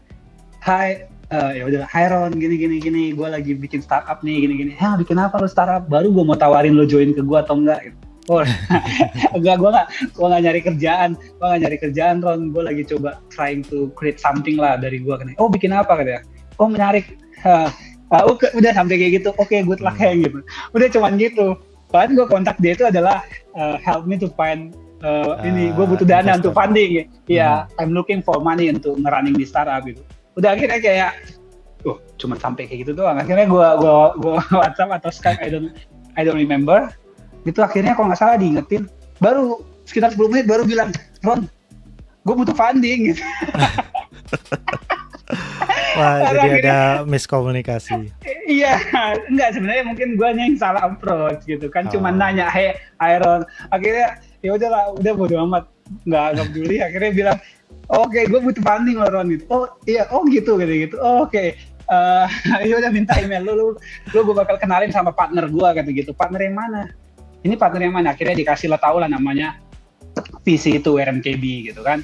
[0.59, 4.53] Hai eh, ya udah Hai Ron gini gini gini gue lagi bikin startup nih gini
[4.59, 7.55] gini ya bikin apa lo startup baru gue mau tawarin lo join ke gue atau
[7.55, 7.97] enggak gitu.
[8.29, 8.45] Oh,
[9.35, 12.53] enggak, gue nggak, gue nggak nyari kerjaan, gue nggak nyari kerjaan, Ron.
[12.53, 15.33] Gue lagi coba trying to create something lah dari gue kan.
[15.41, 16.21] Oh, bikin apa katanya?
[16.61, 17.17] Oh, menarik.
[17.43, 17.73] Hah,
[18.13, 19.33] ah, oke, udah sampai kayak gitu.
[19.41, 19.97] Oke, good luck.
[19.97, 20.45] Heng, gitu.
[20.77, 21.57] Udah cuman gitu.
[21.89, 23.25] Bahkan gue kontak dia itu adalah
[23.57, 25.69] uh, help me to find uh, ini.
[25.71, 26.39] Gue Ah, butuh dana investor.
[26.39, 26.89] untuk funding.
[27.25, 30.01] Iya, I'm looking for money untuk ngerunning di startup gitu.
[30.33, 31.11] Udah akhirnya kayak,
[31.83, 33.17] oh, cuma sampai kayak gitu doang.
[33.17, 35.69] Akhirnya gue gua, gua WhatsApp atau Skype, I don't,
[36.13, 36.89] I don't remember.
[37.41, 38.85] Gitu akhirnya kalau nggak salah diingetin,
[39.17, 41.49] baru sekitar 10 menit baru bilang, Ron,
[42.21, 43.21] gue butuh funding gitu.
[45.91, 47.99] Wah, Karena jadi akhirnya- ada miskomunikasi.
[48.47, 48.79] Iya,
[49.27, 52.15] enggak sebenarnya mungkin gue yang salah approach gitu kan, cuma Oh.
[52.15, 55.63] nanya, hey Iron, akhirnya ya udahlah, udah bodo amat,
[56.05, 57.37] nggak nggak peduli, akhirnya bilang,
[57.89, 61.55] oke, gue butuh funding loh Ron gitu, oh iya, oh gitu gitu gitu, oh, oke,
[61.91, 62.27] Eh,
[62.71, 63.67] ya udah minta email lu, lu,
[64.15, 66.81] lu gue bakal kenalin sama partner gue kata gitu, partner yang mana?
[67.43, 68.15] Ini partner yang mana?
[68.15, 69.59] Akhirnya dikasih lo tau lah namanya
[70.47, 71.99] visi itu RMKB gitu kan.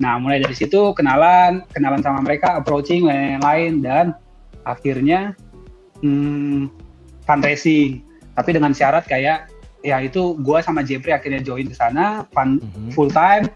[0.00, 4.16] Nah mulai dari situ kenalan, kenalan sama mereka, approaching lain-lain dan
[4.64, 5.36] akhirnya
[6.00, 6.72] hmm,
[7.28, 8.00] fundraising.
[8.36, 9.52] Tapi dengan syarat kayak
[9.86, 12.90] ya itu gue sama Jeffrey akhirnya join ke sana fun Mhm.
[12.90, 13.46] full time.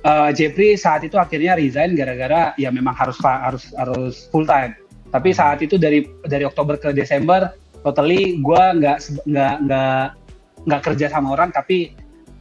[0.00, 4.76] Eh, Jeffrey saat itu akhirnya resign gara-gara ya memang harus harus harus full time.
[5.08, 10.04] Tapi saat itu dari dari Oktober ke Desember totally gue nggak nggak nggak
[10.68, 11.96] nggak kerja sama orang tapi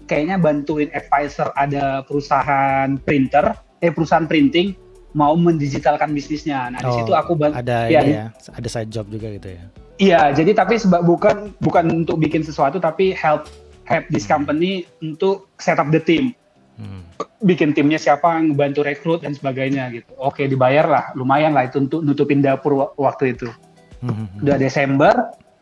[0.05, 4.75] kayaknya bantuin advisor ada perusahaan printer eh perusahaan printing
[5.11, 6.69] mau mendigitalkan bisnisnya.
[6.69, 9.63] Nah di Oh, situ aku bantu Ada ini ya, ada side job juga gitu ya.
[9.99, 13.49] Iya, jadi tapi seba- bukan bukan untuk bikin sesuatu tapi help
[13.83, 14.37] help this Hmm.
[14.37, 16.31] company untuk set up the team.
[16.77, 17.03] Hmm.
[17.41, 20.07] Bikin timnya siapa, ngebantu rekrut dan sebagainya gitu.
[20.15, 23.51] Oke, dibayar lah, lumayan lah itu untuk nutupin dapur wa- waktu itu.
[23.99, 24.31] Hmm.
[24.39, 25.11] Udah Desember,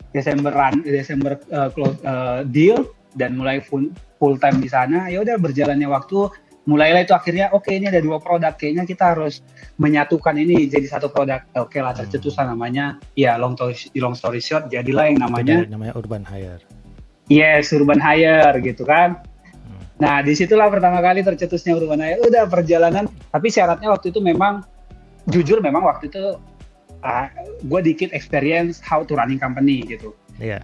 [0.08, 5.10] Desember run, Desember uh, close uh, deal dan mulai full full time di sana.
[5.10, 6.30] Ya udah berjalannya waktu
[6.68, 9.40] mulailah itu akhirnya oke okay, ini ada dua produk kayaknya kita harus
[9.80, 12.52] menyatukan ini jadi satu produk oke okay lah tercetuslah hmm.
[12.52, 12.84] namanya
[13.16, 16.60] ya long story long story short jadilah yang namanya Jadi, namanya urban hire
[17.32, 19.24] yes urban hire gitu kan
[19.64, 19.96] hmm.
[19.96, 24.60] nah di situlah pertama kali tercetusnya urban hire udah perjalanan tapi syaratnya waktu itu memang
[25.32, 26.36] jujur memang waktu itu
[27.00, 27.32] uh, ah,
[27.64, 30.60] gue dikit experience how to running company gitu yeah.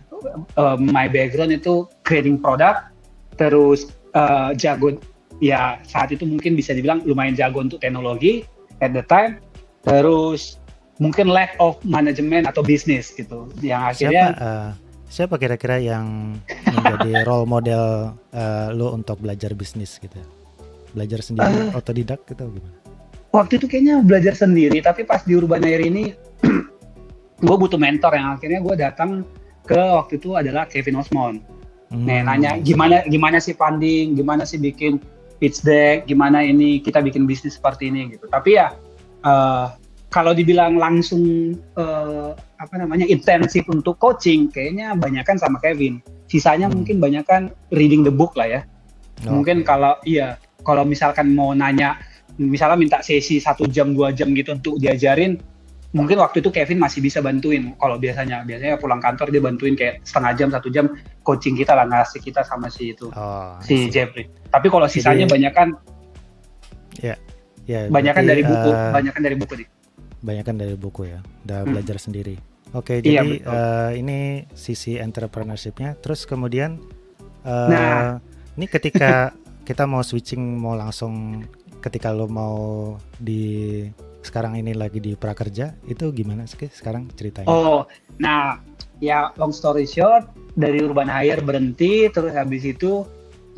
[0.61, 2.93] uh, my background itu creating product
[3.41, 5.01] terus uh, jago
[5.43, 8.47] ya saat itu mungkin bisa dibilang lumayan jago untuk teknologi
[8.83, 9.41] at the time.
[9.85, 10.59] Terus
[11.03, 13.51] mungkin lack of management atau bisnis gitu.
[13.61, 14.69] Yang akhirnya siapa, uh,
[15.11, 16.39] siapa kira-kira yang
[16.71, 20.19] menjadi role model uh, lo untuk belajar bisnis gitu?
[20.95, 22.79] Belajar sendiri uh, otodidak gitu gimana?
[23.35, 26.15] Waktu itu kayaknya belajar sendiri tapi pas di Urban Air ini
[27.47, 28.15] gue butuh mentor.
[28.15, 29.11] Yang akhirnya gue datang
[29.67, 31.43] ke waktu itu adalah Kevin Osmond.
[31.91, 32.07] Hmm.
[32.07, 35.03] Nih nanya gimana gimana sih funding, gimana sih bikin
[35.39, 38.27] pitch deck, gimana ini kita bikin bisnis seperti ini gitu.
[38.31, 38.73] Tapi ya
[39.27, 39.75] uh,
[40.15, 45.99] kalau dibilang langsung uh, apa namanya intensif untuk coaching, kayaknya banyak kan sama Kevin.
[46.31, 46.75] Sisanya hmm.
[46.79, 47.43] mungkin banyak kan
[47.75, 48.61] reading the book lah ya.
[49.27, 49.43] Oh.
[49.43, 51.99] Mungkin kalau iya kalau misalkan mau nanya,
[52.39, 55.39] misalnya minta sesi satu jam dua jam gitu untuk diajarin,
[55.95, 57.73] mungkin waktu itu Kevin masih bisa bantuin.
[57.79, 60.91] Kalau biasanya biasanya pulang kantor dia bantuin kayak setengah jam satu jam
[61.23, 64.27] coaching kita lah ngasih kita sama si itu oh, si Jeffrey.
[64.51, 65.79] Tapi kalau sisanya banyak kan
[66.99, 67.15] ya
[67.65, 69.69] ya banyak kan dari buku uh, banyak kan dari buku nih.
[70.21, 71.71] Banyak kan dari buku ya udah hmm.
[71.71, 72.37] belajar sendiri.
[72.75, 75.95] Oke iya, jadi uh, ini sisi entrepreneurshipnya.
[76.03, 76.83] Terus kemudian
[77.47, 78.19] uh, nah.
[78.59, 79.31] ini ketika
[79.69, 81.47] kita mau switching mau langsung
[81.79, 83.87] ketika lo mau di
[84.25, 87.47] sekarang ini lagi di prakerja itu gimana sih sekarang ceritanya?
[87.47, 87.85] Oh,
[88.17, 88.59] nah
[88.99, 93.05] ya long story short dari Urban Hire berhenti terus habis itu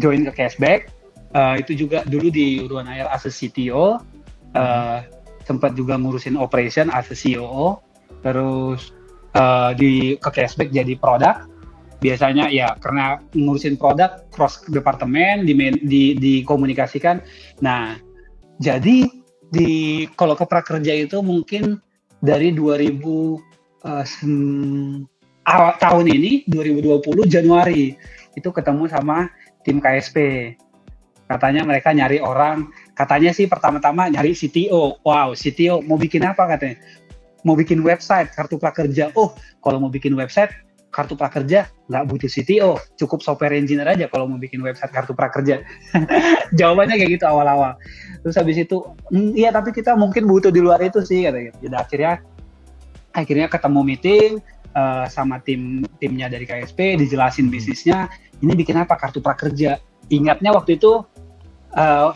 [0.03, 0.91] join ke Cashback.
[1.37, 3.93] Uh, itu juga dulu di Urban Hire as a CTO, uh,
[4.57, 4.99] eh,
[5.45, 7.77] sempat juga ngurusin operation as a COO,
[8.25, 8.97] terus
[9.37, 11.45] uh, di ke Cashback jadi produk.
[12.01, 15.53] Biasanya ya karena ngurusin produk cross departemen di,
[15.85, 17.21] di dikomunikasikan.
[17.61, 17.97] Nah,
[18.61, 21.79] jadi di kalau ke prakerja itu mungkin
[22.19, 22.99] dari 2000
[23.87, 24.05] uh,
[25.47, 27.95] awal tahun ini 2020 Januari
[28.35, 29.31] itu ketemu sama
[29.63, 30.19] tim KSP.
[31.27, 35.03] Katanya mereka nyari orang, katanya sih pertama-tama nyari CTO.
[35.03, 36.79] Wow, CTO mau bikin apa katanya?
[37.43, 39.11] Mau bikin website kartu prakerja.
[39.19, 40.55] Oh, kalau mau bikin website
[40.91, 45.63] kartu prakerja nggak butuh CTO, cukup software engineer aja kalau mau bikin website kartu prakerja.
[46.59, 47.79] Jawabannya kayak gitu awal-awal.
[48.25, 48.83] Terus habis itu,
[49.13, 51.53] mm, iya tapi kita mungkin butuh di luar itu sih katanya.
[51.63, 52.13] Jadi akhirnya
[53.17, 54.31] akhirnya ketemu meeting
[54.77, 58.11] uh, sama tim timnya dari KSP, dijelasin bisnisnya.
[58.45, 59.81] Ini bikin apa kartu prakerja?
[60.13, 61.03] Ingatnya waktu itu
[61.73, 62.11] uh,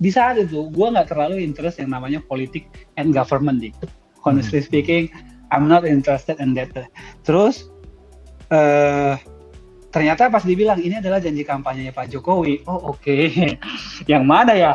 [0.00, 2.66] di saat itu gue nggak terlalu interest yang namanya politik
[2.98, 3.72] and government nih.
[4.24, 4.68] Honestly hmm.
[4.68, 5.04] speaking,
[5.54, 6.72] I'm not interested in that.
[7.22, 7.69] Terus
[8.50, 9.14] uh,
[9.90, 12.62] ternyata pas dibilang ini adalah janji kampanyenya Pak Jokowi.
[12.66, 13.58] Oh oke, okay.
[14.10, 14.72] yang mana ya?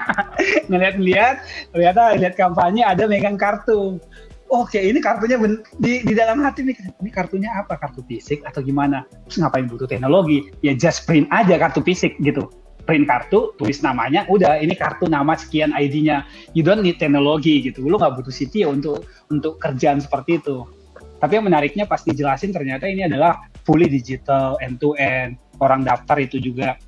[0.70, 1.36] Ngeliat-lihat,
[1.72, 4.00] ternyata lihat kampanye ada megang kartu.
[4.48, 5.36] Oke, ini kartunya
[5.76, 6.72] di, di dalam hati nih,
[7.04, 7.76] ini kartunya apa?
[7.76, 9.04] Kartu fisik atau gimana?
[9.28, 10.48] Terus ngapain butuh teknologi?
[10.64, 12.48] Ya just print aja kartu fisik gitu.
[12.88, 16.24] Print kartu, tulis namanya, udah ini kartu nama sekian ID-nya.
[16.56, 17.84] You don't need teknologi gitu.
[17.84, 20.64] Lu nggak butuh CTO untuk untuk kerjaan seperti itu
[21.18, 25.34] tapi yang menariknya pas dijelasin ternyata ini adalah fully digital end to end.
[25.58, 26.78] Orang daftar itu juga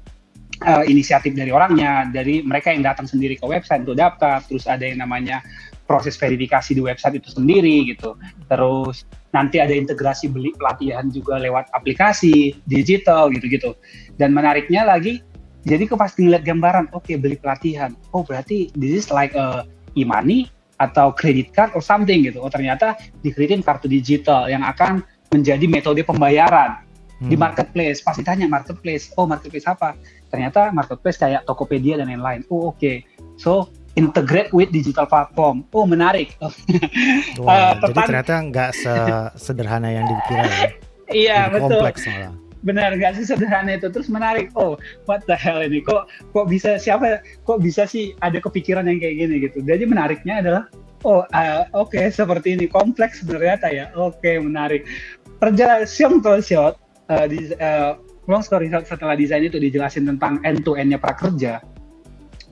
[0.62, 4.86] uh, inisiatif dari orangnya, dari mereka yang datang sendiri ke website untuk daftar, terus ada
[4.86, 5.42] yang namanya
[5.90, 8.14] proses verifikasi di website itu sendiri gitu.
[8.46, 9.02] Terus
[9.34, 13.74] nanti ada integrasi beli pelatihan juga lewat aplikasi digital gitu-gitu.
[14.14, 15.18] Dan menariknya lagi,
[15.66, 19.66] jadi ke pasti ngeliat gambaran, oke okay, beli pelatihan, oh berarti this is like a
[19.98, 20.46] e-money
[20.80, 22.40] atau credit card or something gitu.
[22.40, 26.80] Oh ternyata dikredit kartu digital yang akan menjadi metode pembayaran
[27.20, 27.28] hmm.
[27.28, 28.00] di marketplace.
[28.00, 29.94] Pasti tanya marketplace, oh marketplace apa?
[30.32, 32.48] Ternyata marketplace kayak Tokopedia dan lain-lain.
[32.48, 33.04] Oh oke, okay.
[33.36, 35.68] so integrate with digital platform.
[35.76, 36.34] Oh menarik.
[37.44, 38.70] Wah, uh, jadi ternyata nggak
[39.44, 40.70] sederhana yang dikira ya.
[41.10, 41.76] Iya betul.
[41.76, 43.88] Kompleks malah benar gak sih sederhana itu?
[43.88, 44.52] Terus menarik.
[44.56, 44.76] Oh
[45.08, 45.80] what the hell ini?
[45.84, 49.58] Kok kok bisa siapa kok bisa sih ada kepikiran yang kayak gini gitu?
[49.64, 50.62] Jadi menariknya adalah
[51.08, 52.66] oh uh, oke okay, seperti ini.
[52.68, 53.88] Kompleks ternyata ya.
[53.96, 54.84] Oke okay, menarik
[55.40, 56.76] perjalanan siang shot
[57.08, 57.96] uh, di uh,
[58.28, 61.64] long story short setelah desain itu dijelasin tentang end to endnya prakerja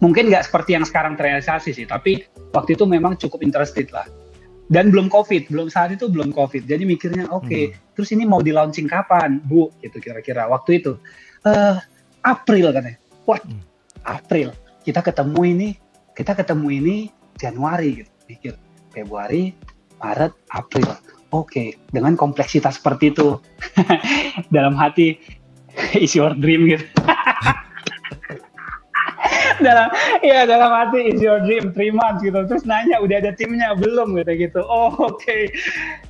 [0.02, 4.06] mungkin nggak seperti yang sekarang terrealisasi sih tapi waktu itu memang cukup interested lah
[4.68, 6.68] dan belum covid belum saat itu belum covid.
[6.68, 7.96] Jadi mikirnya oke okay, hmm.
[7.96, 9.40] terus ini mau di launching kapan?
[9.44, 10.96] Bu gitu kira-kira waktu itu.
[11.44, 11.80] Uh,
[12.24, 13.00] April katanya.
[13.24, 13.60] What hmm.
[14.04, 14.52] April.
[14.84, 15.68] Kita ketemu ini
[16.12, 16.96] kita ketemu ini
[17.40, 18.12] Januari gitu.
[18.28, 18.54] Pikir
[18.92, 19.56] Februari
[20.00, 20.88] Maret April.
[21.32, 23.40] Oke dengan kompleksitas seperti itu.
[24.54, 25.16] Dalam hati
[26.04, 26.84] is your dream gitu
[29.66, 29.88] dalam
[30.22, 34.14] ya dalam hati is your dream three months gitu terus nanya udah ada timnya belum
[34.18, 35.50] gitu gitu oh oke okay.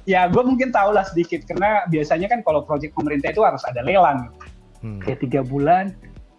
[0.05, 3.80] ya gue mungkin tahu lah sedikit karena biasanya kan kalau proyek pemerintah itu harus ada
[3.84, 4.30] lelang
[4.84, 5.01] hmm.
[5.03, 5.92] kayak tiga bulan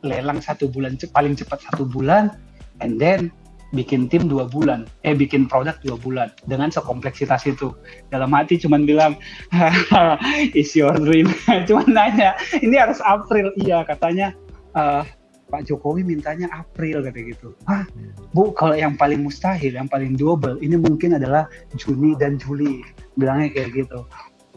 [0.06, 2.36] lelang satu bulan paling cepat satu bulan
[2.80, 3.34] and then
[3.70, 7.74] bikin tim dua bulan, eh bikin produk dua bulan dengan sekompleksitas itu.
[8.10, 9.14] Dalam hati cuman bilang,
[10.58, 11.30] is your dream.
[11.70, 12.34] cuman nanya,
[12.66, 14.34] ini harus April, iya katanya.
[14.74, 15.06] Uh,
[15.50, 17.58] Pak Jokowi mintanya April kata gitu.
[17.66, 17.84] Ah,
[18.32, 22.86] Bu, kalau yang paling mustahil, yang paling doable, ini mungkin adalah Juni dan Juli.
[23.18, 24.06] Bilangnya kayak gitu.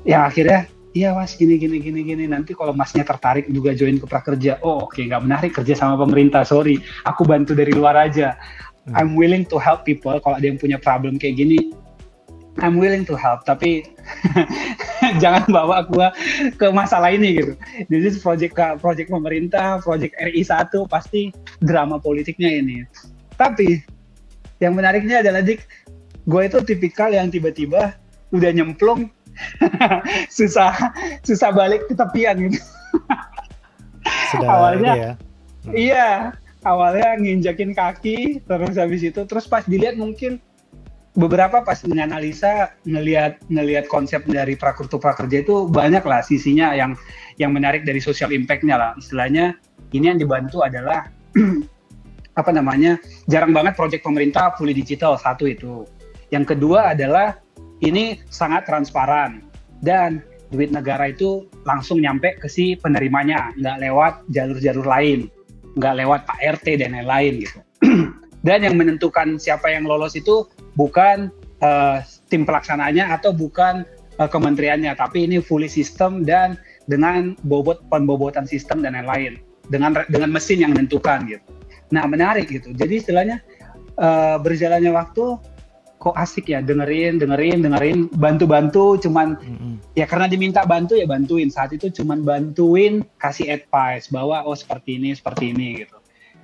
[0.05, 0.61] Yang akhirnya,
[0.93, 2.25] iya mas, gini, gini, gini, gini.
[2.29, 4.61] Nanti kalau masnya tertarik juga join ke prakerja.
[4.61, 6.79] Oh oke, okay, nggak menarik kerja sama pemerintah, sorry.
[7.09, 8.37] Aku bantu dari luar aja.
[8.87, 8.95] Hmm.
[8.99, 11.73] I'm willing to help people kalau ada yang punya problem kayak gini.
[12.61, 13.89] I'm willing to help, tapi
[15.23, 16.13] jangan bawa gua
[16.61, 17.53] ke masalah ini gitu.
[17.89, 21.33] Jadi project project pemerintah, project RI 1 pasti
[21.65, 22.85] drama politiknya ini.
[23.41, 23.81] Tapi
[24.61, 25.65] yang menariknya adalah dik,
[26.29, 27.97] gue itu tipikal yang tiba-tiba
[28.31, 29.11] udah nyemplung
[30.37, 30.93] susah
[31.25, 32.61] susah balik ke tepian gitu.
[34.31, 35.13] Sudah awalnya ya.
[35.73, 36.11] Iya,
[36.67, 40.39] awalnya nginjakin kaki terus habis itu terus pas dilihat mungkin
[41.13, 46.97] beberapa pas menganalisa ngelihat ngelihat konsep dari prakurtu prakerja itu banyak lah sisinya yang
[47.37, 49.53] yang menarik dari social impactnya lah istilahnya
[49.93, 51.13] ini yang dibantu adalah
[52.41, 52.97] apa namanya
[53.29, 55.85] jarang banget proyek pemerintah fully digital satu itu
[56.33, 57.37] yang kedua adalah
[57.85, 59.45] ini sangat transparan
[59.85, 65.29] dan duit negara itu langsung nyampe ke si penerimanya nggak lewat jalur-jalur lain
[65.77, 67.59] nggak lewat Pak RT dan lain-lain gitu.
[68.47, 70.45] dan yang menentukan siapa yang lolos itu
[70.75, 73.85] bukan uh, tim pelaksananya atau bukan
[74.19, 76.59] uh, kementeriannya, tapi ini fully sistem dan
[76.91, 79.39] dengan bobot pembobotan sistem dan lain-lain
[79.71, 81.45] dengan dengan mesin yang menentukan gitu.
[81.95, 82.75] Nah menarik gitu.
[82.75, 83.45] Jadi istilahnya
[84.01, 85.39] uh, berjalannya waktu
[86.03, 89.75] kok asik ya dengerin dengerin dengerin bantu bantu cuman mm-hmm.
[89.95, 94.99] ya karena diminta bantu ya bantuin saat itu cuman bantuin kasih advice bahwa oh seperti
[94.99, 96.02] ini seperti ini gitu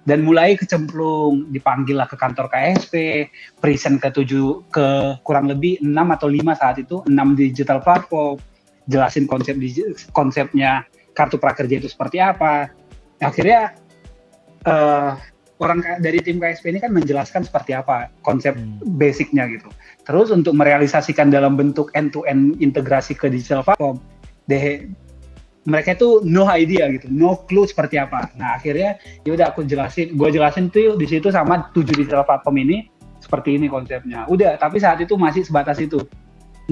[0.09, 3.29] dan mulai kecemplung dipanggil lah ke kantor KSP
[3.61, 8.41] present ke tujuh ke kurang lebih enam atau lima saat itu enam digital platform
[8.89, 9.61] jelasin konsep
[10.17, 12.73] konsepnya kartu prakerja itu seperti apa
[13.21, 13.77] akhirnya
[14.65, 15.21] uh,
[15.59, 18.99] orang dari tim KSP ini kan menjelaskan seperti apa konsep hmm.
[18.99, 19.69] basicnya gitu.
[20.07, 23.99] Terus untuk merealisasikan dalam bentuk end-to-end integrasi ke digital platform,
[25.69, 28.33] mereka itu no idea gitu, no clue seperti apa.
[28.41, 28.97] Nah akhirnya
[29.29, 32.89] ya udah aku jelasin, gue jelasin tuh di situ sama tujuh digital platform ini
[33.21, 34.25] seperti ini konsepnya.
[34.33, 36.01] Udah, tapi saat itu masih sebatas itu,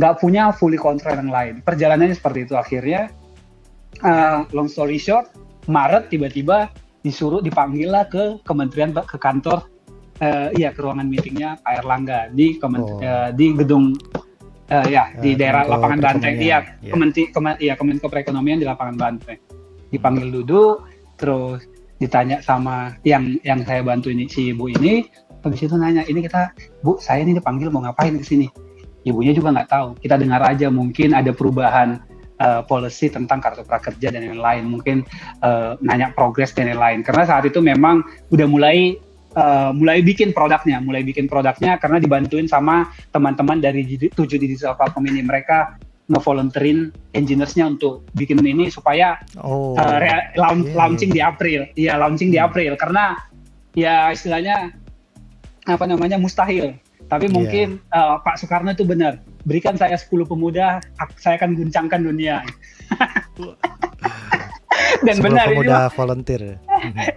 [0.00, 1.54] nggak punya fully control yang lain.
[1.60, 3.12] Perjalanannya seperti itu akhirnya.
[4.04, 5.32] Uh, long story short,
[5.72, 6.68] Maret tiba-tiba
[7.00, 9.64] disuruh dipanggil lah ke kementerian ke kantor
[10.20, 12.98] uh, iya ke ruangan meetingnya Pak Erlangga di oh.
[12.98, 13.94] uh, di gedung
[14.70, 16.92] uh, ya uh, di daerah lapangan Banteng iya yeah.
[16.92, 19.38] kementi kemen, iya Kemenko Perekonomian di lapangan Banteng
[19.90, 20.86] dipanggil duduk
[21.16, 21.64] terus
[21.96, 25.08] ditanya sama yang yang saya bantu ini si ibu ini.
[25.40, 26.50] Habis itu nanya ini kita
[26.82, 28.50] bu saya ini dipanggil mau ngapain ke sini?
[29.06, 29.88] Ibunya juga nggak tahu.
[30.02, 32.02] Kita dengar aja mungkin ada perubahan
[32.42, 34.66] uh, policy tentang kartu prakerja dan lain-lain.
[34.66, 35.06] Mungkin
[35.46, 37.06] uh, nanya progres dan lain-lain.
[37.06, 38.02] Karena saat itu memang
[38.34, 38.98] udah mulai
[39.36, 45.12] uh, mulai bikin produknya mulai bikin produknya karena dibantuin sama teman-teman dari tujuh digital platform
[45.12, 45.76] ini mereka
[46.06, 49.98] ngevolunteerin engineersnya untuk bikin ini supaya oh, uh,
[50.38, 50.76] launch, yeah.
[50.78, 52.46] launching di April iya launching di hmm.
[52.46, 53.18] April karena
[53.74, 54.70] ya istilahnya
[55.66, 57.34] apa namanya mustahil tapi iya.
[57.34, 57.98] mungkin yeah.
[57.98, 60.82] uh, Pak Soekarno itu benar berikan saya 10 pemuda,
[61.22, 62.42] saya akan guncangkan dunia.
[65.06, 66.42] dan benar pemuda ini volunteer.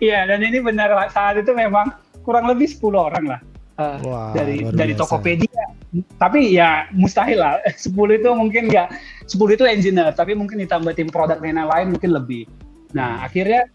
[0.01, 1.93] Iya, dan ini benar saat itu memang
[2.24, 3.41] kurang lebih 10 orang lah.
[3.80, 5.72] Uh, Wah, dari dari Tokopedia.
[6.20, 7.63] Tapi ya mustahil lah.
[7.76, 8.91] 10 itu mungkin enggak
[9.28, 12.43] 10 itu engineer, tapi mungkin ditambah tim produk dan lain mungkin lebih.
[12.91, 13.70] Nah, akhirnya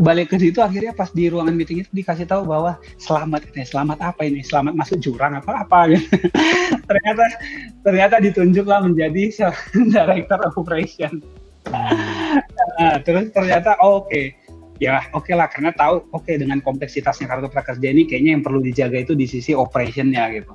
[0.00, 3.98] balik ke situ akhirnya pas di ruangan meeting itu dikasih tahu bahwa selamat ini selamat
[4.00, 6.08] apa ini selamat masuk jurang apa apa gitu.
[6.88, 7.24] ternyata
[7.84, 9.52] ternyata ditunjuklah menjadi
[9.94, 11.20] director of operation
[11.68, 14.32] nah, terus ternyata oh, oke okay.
[14.76, 18.42] Ya oke okay lah karena tahu oke okay, dengan kompleksitasnya kartu prakerja ini kayaknya yang
[18.44, 20.52] perlu dijaga itu di sisi operationnya gitu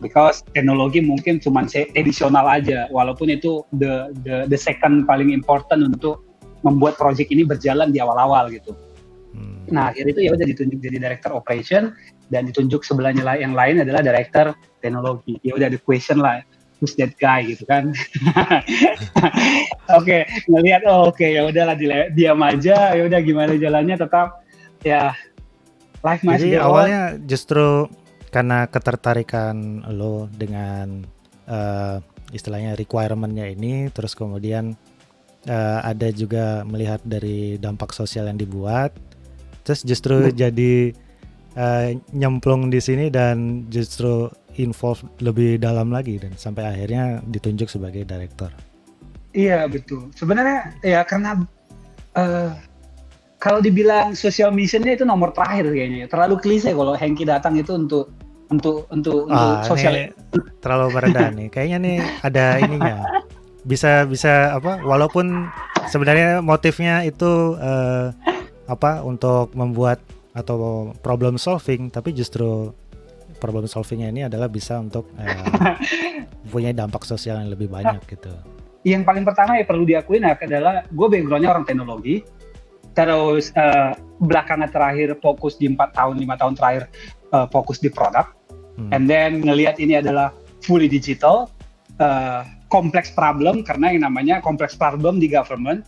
[0.00, 6.28] because teknologi mungkin cuma edisional aja walaupun itu the the the second paling important untuk
[6.66, 8.74] membuat project ini berjalan di awal-awal gitu.
[9.34, 9.62] Hmm.
[9.70, 11.94] Nah akhirnya itu ya udah ditunjuk jadi director operation
[12.28, 15.38] dan ditunjuk sebelahnya yang lain adalah director teknologi.
[15.46, 16.42] Ya udah the question lah,
[16.78, 17.90] who's that guy gitu kan?
[19.90, 21.76] oke, okay, ngelihat oh oke okay, ya udahlah
[22.14, 24.42] diam aja, ya udah gimana jalannya tetap
[24.86, 25.14] ya
[26.02, 27.90] life masih Jadi awalnya justru
[28.30, 31.02] karena ketertarikan lo dengan
[31.48, 31.98] uh,
[32.30, 34.76] istilahnya requirementnya ini, terus kemudian
[35.48, 38.92] uh, ada juga melihat dari dampak sosial yang dibuat,
[39.64, 40.36] terus justru hmm.
[40.36, 40.74] jadi
[41.58, 48.06] uh, nyemplung di sini dan justru involve lebih dalam lagi dan sampai akhirnya ditunjuk sebagai
[48.06, 48.54] director.
[49.34, 50.08] Iya betul.
[50.14, 51.42] Sebenarnya ya karena
[52.16, 52.54] uh,
[53.38, 56.10] kalau dibilang social missionnya itu nomor terakhir kayaknya.
[56.10, 58.10] Terlalu klise kalau Hengki datang itu untuk
[58.48, 60.10] untuk untuk, ah, untuk sosial.
[60.64, 61.48] Terlalu merendah nih.
[61.52, 62.96] Kayaknya nih ada ininya.
[63.62, 64.80] Bisa bisa apa?
[64.80, 65.46] Walaupun
[65.92, 68.10] sebenarnya motifnya itu uh,
[68.64, 70.00] apa untuk membuat
[70.38, 72.70] atau problem solving, tapi justru
[73.42, 75.76] problem solvingnya ini adalah bisa untuk uh,
[76.52, 78.30] punya dampak sosial yang lebih banyak gitu.
[78.86, 82.22] Yang paling pertama ya perlu diakuin adalah gue backgroundnya orang teknologi,
[82.98, 86.90] terus uh, belakangan terakhir fokus di empat tahun lima tahun terakhir
[87.30, 88.26] uh, fokus di produk
[88.74, 88.90] hmm.
[88.90, 90.34] and then ngelihat ini adalah
[90.66, 91.46] fully digital
[92.02, 92.42] uh,
[92.74, 95.86] kompleks problem karena yang namanya kompleks problem di government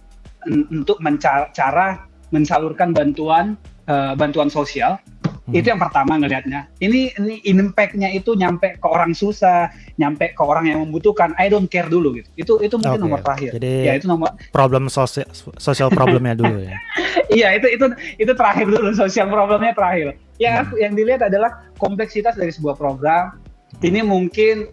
[0.73, 3.59] untuk mencari cara mensalurkan bantuan
[3.91, 5.03] uh, bantuan sosial
[5.51, 5.59] Hmm.
[5.59, 6.71] Itu yang pertama ngelihatnya.
[6.79, 9.67] Ini ini impact-nya itu nyampe ke orang susah,
[9.99, 11.35] nyampe ke orang yang membutuhkan.
[11.35, 12.31] I don't care dulu gitu.
[12.39, 13.07] Itu itu mungkin okay.
[13.11, 13.51] nomor terakhir.
[13.59, 15.27] Jadi ya itu nomor problem sosial
[15.59, 16.79] sosial problemnya dulu ya.
[17.31, 17.87] Iya, itu itu
[18.19, 20.19] itu terakhir dulu sosial problemnya terakhir.
[20.39, 20.79] Yang hmm.
[20.83, 23.39] yang dilihat adalah kompleksitas dari sebuah program.
[23.83, 24.67] Ini mungkin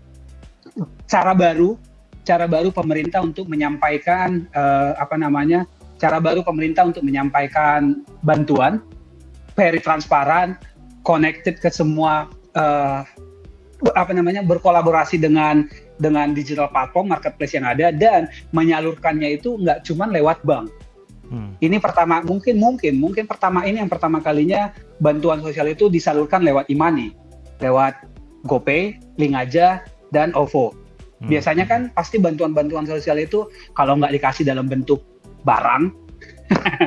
[1.06, 1.78] cara baru
[2.26, 5.66] cara baru pemerintah untuk menyampaikan uh, apa namanya?
[5.98, 8.86] cara baru pemerintah untuk menyampaikan bantuan
[9.58, 10.56] very transparan,
[11.02, 13.02] connected ke semua uh,
[13.98, 15.66] apa namanya berkolaborasi dengan
[15.98, 20.70] dengan digital platform marketplace yang ada dan menyalurkannya itu nggak cuma lewat bank.
[21.28, 21.58] Hmm.
[21.60, 24.72] Ini pertama mungkin mungkin mungkin pertama ini yang pertama kalinya
[25.04, 27.12] bantuan sosial itu disalurkan lewat imani,
[27.60, 27.98] lewat
[28.48, 29.84] GoPay, Link aja
[30.14, 30.72] dan OVO.
[30.72, 31.28] Hmm.
[31.28, 35.04] Biasanya kan pasti bantuan-bantuan sosial itu kalau nggak dikasih dalam bentuk
[35.44, 36.07] barang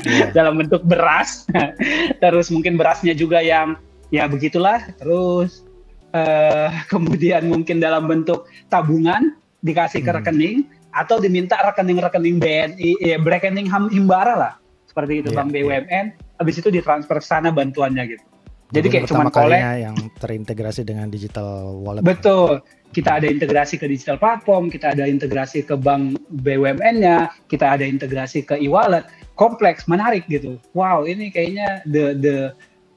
[0.07, 0.31] yeah.
[0.37, 1.47] dalam bentuk beras
[2.23, 3.77] terus mungkin berasnya juga yang
[4.11, 5.65] ya begitulah terus
[6.13, 10.19] uh, kemudian mungkin dalam bentuk tabungan dikasih ke hmm.
[10.21, 10.59] rekening
[10.91, 14.53] atau diminta rekening-rekening BNI ya rekening himbara lah
[14.91, 16.07] seperti itu yeah, bank BUMN yeah.
[16.43, 18.25] habis itu ditransfer ke sana bantuannya gitu
[18.71, 22.07] jadi kayak cuma kolek yang terintegrasi dengan digital wallet.
[22.07, 22.63] Betul.
[22.91, 28.47] Kita ada integrasi ke digital platform, kita ada integrasi ke bank BUMN-nya, kita ada integrasi
[28.47, 29.07] ke e-wallet.
[29.41, 30.61] Kompleks, menarik gitu.
[30.77, 32.37] Wow, ini kayaknya the the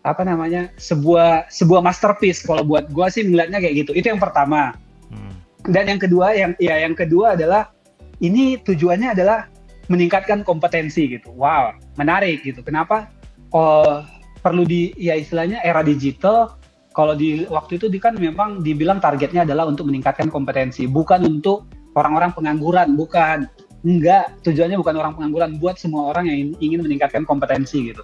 [0.03, 0.67] apa namanya?
[0.75, 3.91] sebuah sebuah masterpiece kalau buat gua sih melihatnya kayak gitu.
[3.95, 4.75] Itu yang pertama.
[5.07, 5.39] Hmm.
[5.71, 7.71] Dan yang kedua yang ya yang kedua adalah
[8.19, 9.47] ini tujuannya adalah
[9.87, 11.31] meningkatkan kompetensi gitu.
[11.31, 12.59] Wow, menarik gitu.
[12.59, 13.07] Kenapa?
[13.55, 14.03] Oh,
[14.43, 16.59] perlu di ya istilahnya era digital
[16.91, 21.65] kalau di waktu itu di kan memang dibilang targetnya adalah untuk meningkatkan kompetensi bukan untuk
[21.95, 23.47] orang-orang pengangguran bukan
[23.83, 28.03] enggak tujuannya bukan orang pengangguran buat semua orang yang ingin meningkatkan kompetensi gitu.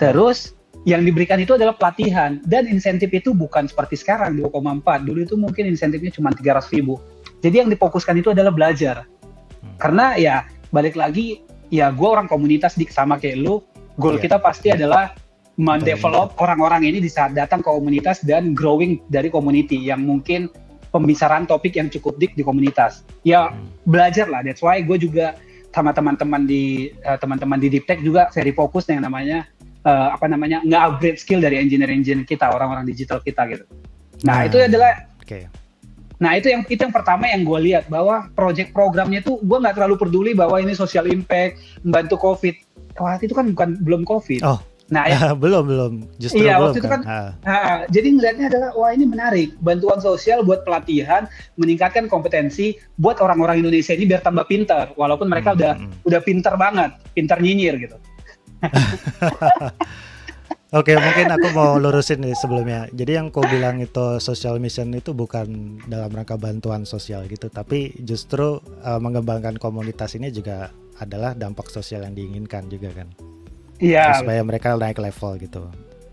[0.00, 0.56] Terus
[0.88, 2.40] yang diberikan itu adalah pelatihan.
[2.48, 6.96] Dan insentif itu bukan seperti sekarang 2,4 dulu itu mungkin insentifnya cuma 300 ribu.
[7.44, 9.04] Jadi yang difokuskan itu adalah belajar.
[9.60, 9.76] Hmm.
[9.76, 10.36] karena ya
[10.72, 13.60] balik lagi ya gue orang komunitas di sama kayak lu.
[14.00, 14.24] Goal yeah.
[14.24, 15.12] kita pasti adalah
[15.60, 20.48] mendevelop orang-orang ini di saat datang ke komunitas dan growing dari community yang mungkin
[20.90, 23.06] pembicaraan topik yang cukup dik di komunitas.
[23.22, 23.86] Ya hmm.
[23.86, 24.42] belajar lah.
[24.42, 25.38] That's why gue juga
[25.70, 29.46] sama teman-teman di uh, teman-teman di Deep Tech juga very fokus yang namanya
[29.86, 33.64] uh, apa namanya nge-upgrade skill dari engineer-engineer kita, orang-orang digital kita gitu.
[34.26, 34.48] Nah, hmm.
[34.50, 35.46] itu adalah okay.
[36.20, 39.72] Nah itu yang itu yang pertama yang gue lihat bahwa project programnya tuh gue nggak
[39.72, 42.52] terlalu peduli bahwa ini social impact membantu covid.
[43.00, 44.44] Wah itu kan bukan belum covid.
[44.44, 44.60] Oh
[44.90, 45.92] Nah, ya, belum belum.
[46.18, 47.00] Justru iya, belum waktu itu kan.
[47.06, 53.62] kan jadi ngelihatnya adalah wah ini menarik, bantuan sosial buat pelatihan, meningkatkan kompetensi buat orang-orang
[53.62, 55.58] Indonesia ini biar tambah pintar, walaupun mereka hmm.
[55.62, 55.72] udah
[56.10, 57.96] udah pintar banget, pintar nyinyir gitu.
[60.70, 62.86] Oke, mungkin aku mau lurusin nih sebelumnya.
[62.94, 67.90] Jadi yang kau bilang itu social mission itu bukan dalam rangka bantuan sosial gitu, tapi
[68.06, 70.70] justru uh, mengembangkan komunitas ini juga
[71.02, 73.10] adalah dampak sosial yang diinginkan juga kan.
[73.80, 74.20] Iya.
[74.20, 75.64] Supaya mereka naik level gitu.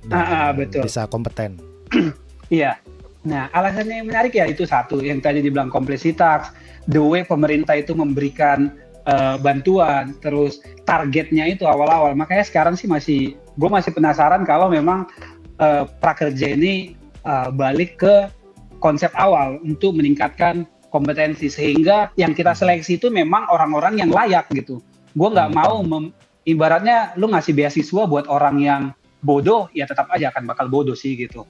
[0.08, 0.88] Dan ah, ah, betul.
[0.88, 1.60] Bisa kompeten.
[2.48, 2.80] Iya.
[3.28, 6.48] nah, alasannya yang menarik ya itu satu yang tadi dibilang kompleksitas,
[6.88, 8.72] the way pemerintah itu memberikan
[9.04, 12.16] uh, bantuan, terus targetnya itu awal-awal.
[12.16, 15.12] Makanya sekarang sih masih gue masih penasaran kalau memang
[15.60, 16.96] uh, prakerja ini
[17.28, 18.32] uh, balik ke
[18.80, 24.80] konsep awal untuk meningkatkan kompetensi sehingga yang kita seleksi itu memang orang-orang yang layak gitu.
[25.18, 25.58] Gue nggak hmm.
[25.58, 26.16] mau mem,
[26.48, 28.82] ibaratnya lu ngasih beasiswa buat orang yang
[29.20, 31.44] bodoh ya tetap aja akan bakal bodoh sih gitu.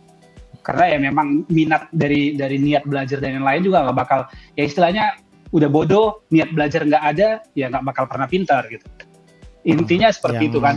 [0.66, 4.20] Karena ya memang minat dari dari niat belajar dan yang lain juga nggak bakal
[4.58, 5.16] ya istilahnya
[5.54, 8.84] udah bodoh niat belajar nggak ada ya nggak bakal pernah pintar gitu.
[9.64, 10.76] Intinya seperti yang, itu kan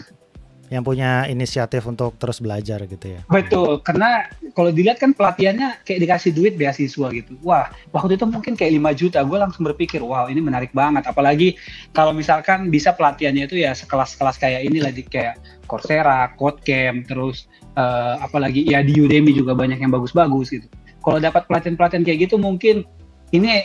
[0.71, 3.21] yang punya inisiatif untuk terus belajar gitu ya.
[3.27, 7.35] Betul, karena kalau dilihat kan pelatihannya kayak dikasih duit beasiswa gitu.
[7.43, 9.18] Wah, waktu itu mungkin kayak 5 juta.
[9.27, 11.11] Gue langsung berpikir, wow ini menarik banget.
[11.11, 11.59] Apalagi
[11.91, 18.23] kalau misalkan bisa pelatihannya itu ya sekelas-kelas kayak ini lagi kayak Coursera, Codecamp, terus uh,
[18.23, 20.71] apalagi ya di Udemy juga banyak yang bagus-bagus gitu.
[21.03, 22.87] Kalau dapat pelatihan-pelatihan kayak gitu mungkin
[23.31, 23.62] ini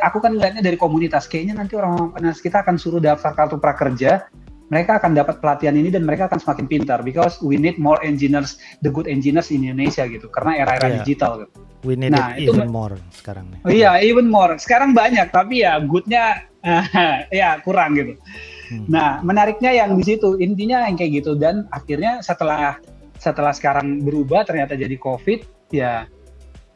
[0.00, 1.28] aku kan ngeliatnya dari komunitas.
[1.28, 4.28] Kayaknya nanti orang-orang kita akan suruh daftar kartu prakerja
[4.72, 8.56] mereka akan dapat pelatihan ini dan mereka akan semakin pintar because we need more engineers
[8.80, 10.96] the good engineers in Indonesia gitu karena era-era yeah.
[11.04, 11.52] digital gitu.
[11.84, 13.60] We need nah, it even more sekarang nih.
[13.66, 14.54] Oh, iya, even more.
[14.56, 16.48] Sekarang banyak tapi ya goodnya
[17.42, 18.16] ya kurang gitu.
[18.72, 18.86] Hmm.
[18.88, 22.80] Nah, menariknya yang di situ intinya yang kayak gitu dan akhirnya setelah
[23.20, 26.06] setelah sekarang berubah ternyata jadi COVID ya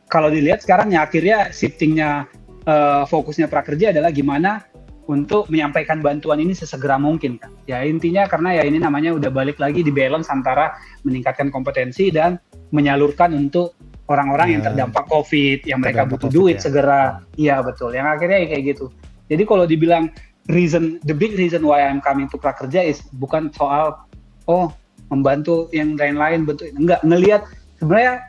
[0.06, 2.30] kalau dilihat sekarang ya akhirnya shiftingnya
[2.66, 4.62] uh, fokusnya prakerja adalah gimana
[5.06, 7.54] untuk menyampaikan bantuan ini sesegera mungkin kan.
[7.70, 10.74] Ya intinya karena ya ini namanya udah balik lagi di balance antara
[11.06, 12.42] meningkatkan kompetensi dan
[12.74, 13.78] menyalurkan untuk
[14.10, 14.52] orang-orang ya.
[14.58, 16.62] yang terdampak COVID, yang mereka butuh COVID, duit ya.
[16.66, 17.02] segera.
[17.38, 17.94] Iya betul.
[17.94, 18.86] Yang akhirnya ya kayak gitu.
[19.26, 20.04] Jadi kalau dibilang
[20.50, 24.06] reason, the big reason why I'm coming to prakerja is bukan soal
[24.50, 24.74] oh
[25.10, 27.46] membantu yang lain-lain bentuk enggak ngelihat
[27.78, 28.26] sebenarnya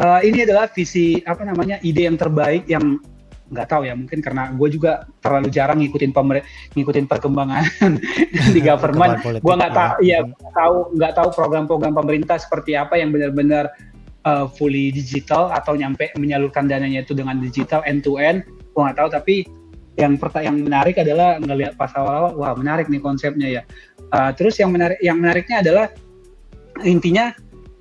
[0.00, 3.00] uh, ini adalah visi apa namanya ide yang terbaik yang
[3.46, 6.42] nggak tahu ya mungkin karena gue juga terlalu jarang ngikutin pemer
[6.74, 7.62] ngikutin perkembangan
[8.54, 9.22] di government.
[9.22, 13.70] gue nggak tahu ya tahu nggak tahu program-program pemerintah seperti apa yang benar-benar
[14.26, 18.98] uh, fully digital atau nyampe menyalurkan dananya itu dengan digital end to end gue nggak
[18.98, 19.08] tahu.
[19.14, 19.34] Tapi
[19.96, 23.62] yang yang menarik adalah ngelihat pas awal wah menarik nih konsepnya ya.
[24.10, 25.86] Uh, terus yang menarik yang menariknya adalah
[26.84, 27.32] intinya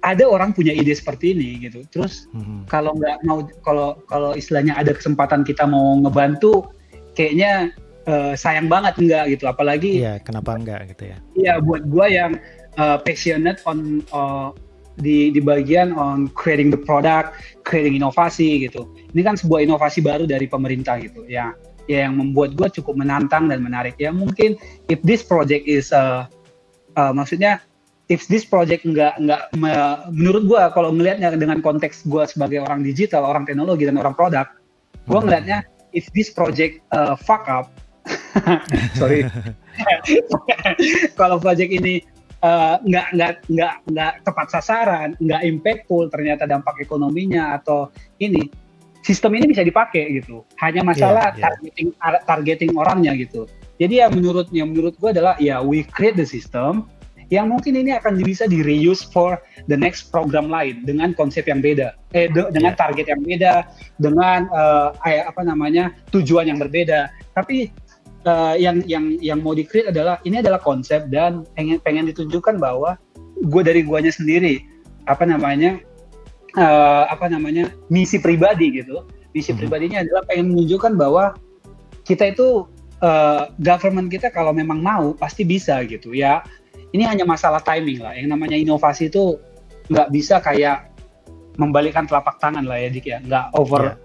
[0.05, 1.81] ada orang punya ide seperti ini gitu.
[1.89, 2.69] Terus hmm.
[2.69, 6.69] kalau nggak mau kalau kalau istilahnya ada kesempatan kita mau ngebantu,
[7.17, 7.73] kayaknya
[8.05, 9.49] uh, sayang banget enggak gitu.
[9.49, 11.17] Apalagi Iya, kenapa enggak gitu ya?
[11.33, 12.37] Iya, buat gua yang
[12.77, 14.53] uh, passionate on uh,
[15.01, 17.33] di di bagian on creating the product,
[17.65, 18.85] creating inovasi gitu.
[19.17, 21.25] Ini kan sebuah inovasi baru dari pemerintah gitu.
[21.25, 21.57] Ya,
[21.89, 23.97] ya yang membuat gua cukup menantang dan menarik.
[23.97, 24.53] Ya mungkin
[24.85, 26.29] if this project is uh,
[26.93, 27.65] uh, maksudnya
[28.07, 29.41] if this project nggak nggak
[30.13, 34.45] menurut gue kalau ngelihatnya dengan konteks gue sebagai orang digital, orang teknologi dan orang produk,
[35.09, 35.25] gue hmm.
[35.25, 35.57] ngelihatnya
[35.95, 37.73] if this project uh, fuck up,
[38.99, 39.25] sorry,
[41.19, 42.05] kalau project ini
[42.45, 47.89] uh, nggak nggak nggak nggak tepat sasaran, nggak impactful, ternyata dampak ekonominya atau
[48.21, 48.45] ini
[49.01, 50.45] sistem ini bisa dipakai gitu.
[50.61, 51.43] Hanya masalah yeah, yeah.
[51.49, 51.87] targeting
[52.25, 53.49] targeting orangnya gitu.
[53.75, 56.87] Jadi ya menurut yang menurut gue adalah ya we create the system,
[57.33, 61.61] yang mungkin ini akan bisa di reuse for the next program lain dengan konsep yang
[61.63, 62.81] beda, eh de dengan yeah.
[62.81, 63.53] target yang beda,
[63.97, 67.09] dengan uh, apa namanya tujuan yang berbeda.
[67.33, 67.73] Tapi
[68.29, 72.97] uh, yang yang yang mau di adalah ini adalah konsep dan pengen pengen ditunjukkan bahwa
[73.35, 74.63] gue dari guanya sendiri
[75.05, 75.81] apa namanya
[76.57, 79.05] uh, apa namanya misi pribadi gitu.
[79.35, 79.59] Misi hmm.
[79.59, 81.35] pribadinya adalah pengen menunjukkan bahwa
[82.05, 82.69] kita itu
[83.01, 86.45] uh, government kita kalau memang mau pasti bisa gitu ya
[86.95, 88.15] ini hanya masalah timing lah.
[88.15, 89.35] Yang namanya inovasi itu
[89.91, 90.89] nggak bisa kayak
[91.59, 93.19] membalikkan telapak tangan lah ya Dik ya.
[93.19, 93.83] Nggak over.
[93.83, 93.97] Yeah.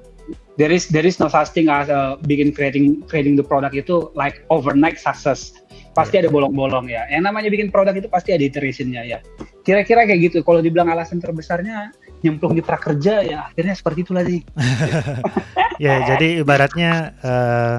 [0.59, 4.11] There is there is no such thing as uh, bikin creating creating the product itu
[4.18, 5.55] like overnight success.
[5.95, 6.26] Pasti yeah.
[6.26, 7.07] ada bolong-bolong ya.
[7.09, 9.18] Yang namanya bikin produk itu pasti ada iterationnya ya.
[9.62, 10.43] Kira-kira kayak gitu.
[10.43, 14.45] Kalau dibilang alasan terbesarnya nyemplung di prakerja ya akhirnya seperti itulah sih.
[15.84, 17.76] ya jadi ibaratnya uh,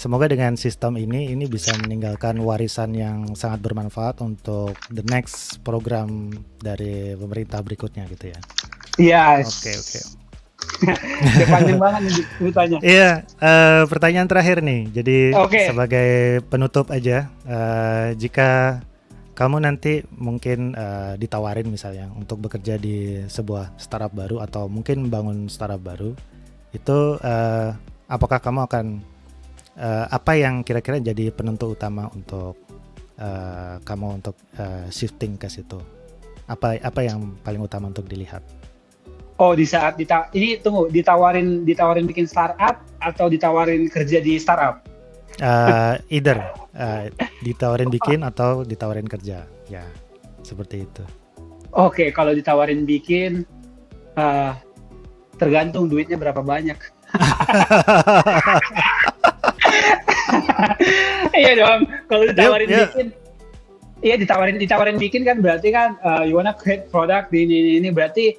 [0.00, 6.32] Semoga dengan sistem ini ini bisa meninggalkan warisan yang sangat bermanfaat untuk the next program
[6.56, 8.40] dari pemerintah berikutnya gitu ya.
[8.96, 9.24] Iya.
[9.44, 9.60] Yes.
[9.60, 10.00] Oke oke.
[11.52, 12.78] panjang banget nih ditanya.
[12.80, 13.10] Iya,
[13.44, 14.88] uh, pertanyaan terakhir nih.
[14.88, 15.68] Jadi okay.
[15.68, 18.80] sebagai penutup aja, uh, jika
[19.36, 25.52] kamu nanti mungkin uh, ditawarin misalnya untuk bekerja di sebuah startup baru atau mungkin bangun
[25.52, 26.16] startup baru,
[26.72, 27.76] itu uh,
[28.08, 28.86] apakah kamu akan
[29.80, 32.60] uh, apa yang kira-kira jadi penentu utama untuk
[33.16, 35.80] uh, kamu untuk uh, shifting ke situ?
[36.46, 38.44] Apa apa yang paling utama untuk dilihat?
[39.40, 44.84] Oh, di saat dita ini tunggu ditawarin ditawarin bikin startup atau ditawarin kerja di startup?
[45.40, 46.36] Uh, either
[46.76, 47.08] uh,
[47.40, 49.84] ditawarin bikin atau ditawarin kerja, ya
[50.44, 51.04] seperti itu.
[51.72, 53.48] Oke, kalau ditawarin bikin,
[54.18, 54.52] uh,
[55.40, 56.76] tergantung duitnya berapa banyak.
[61.30, 62.88] Iya dong, kalau ditawarin yep, yep.
[62.90, 63.06] bikin,
[64.02, 67.70] iya ditawarin ditawarin bikin kan berarti kan uh, you wanna create product di ini, ini
[67.80, 68.34] ini berarti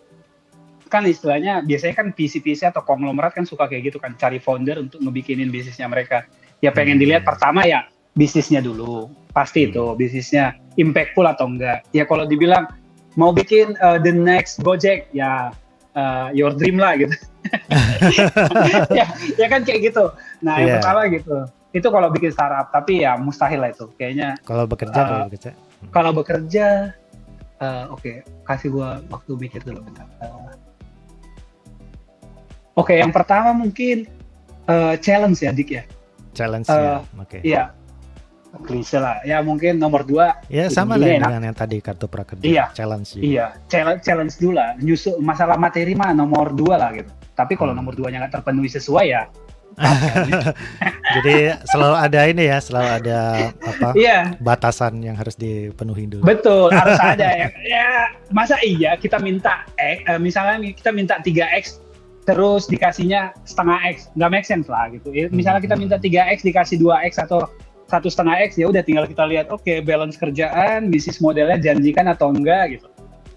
[0.92, 5.00] kan istilahnya biasanya kan PC-PC atau konglomerat kan suka kayak gitu kan cari founder untuk
[5.00, 6.28] ngebikinin bisnisnya mereka.
[6.60, 7.04] Ya pengen hmm.
[7.08, 9.70] dilihat pertama ya bisnisnya dulu, pasti hmm.
[9.72, 11.88] itu bisnisnya impactful atau enggak.
[11.96, 12.68] Ya kalau dibilang
[13.16, 15.56] mau bikin uh, the next Gojek ya
[15.96, 17.16] uh, your dream lah gitu.
[19.00, 19.08] ya,
[19.40, 20.12] ya kan kayak gitu.
[20.44, 20.62] Nah, yeah.
[20.62, 20.76] yang iya.
[20.84, 21.38] pertama gitu.
[21.72, 24.36] Itu kalau bikin startup, tapi ya mustahil lah itu kayaknya.
[24.44, 25.52] Kalau bekerja uh, kalau bekerja.
[25.92, 26.66] Kalau bekerja
[27.64, 30.08] uh, oke, okay, kasih gua waktu mikir dulu bentar.
[30.20, 30.52] Uh,
[32.76, 34.06] oke, okay, yang pertama mungkin
[34.68, 35.84] uh, challenge ya, Dik ya.
[36.36, 36.84] Challenge uh, ya.
[37.16, 37.40] Oke.
[37.40, 37.42] Okay.
[37.44, 37.64] Iya
[38.60, 42.66] klise lah ya mungkin nomor dua ya sama lah dengan yang tadi kartu prakerja iya
[42.76, 43.24] challenge juga.
[43.24, 47.08] iya challenge challenge dulu lah nyusul masalah materi mah nomor dua lah gitu
[47.40, 47.80] tapi kalau hmm.
[47.80, 49.32] nomor duanya nggak terpenuhi sesuai ya
[51.20, 53.20] jadi selalu ada ini ya selalu ada
[53.64, 54.36] apa iya.
[54.40, 56.24] batasan yang harus dipenuhi dulu.
[56.24, 57.48] Betul harus ada ya.
[57.64, 57.88] Ya
[58.32, 61.80] masa iya kita minta eh, misalnya kita minta 3x
[62.28, 64.12] terus dikasihnya setengah x.
[64.16, 65.10] Nggak make sense lah gitu.
[65.32, 65.84] Misalnya kita hmm.
[65.88, 67.48] minta 3x dikasih 2x atau
[67.92, 72.08] satu setengah x ya udah tinggal kita lihat oke okay, balance kerjaan bisnis modelnya janjikan
[72.08, 72.88] atau enggak gitu.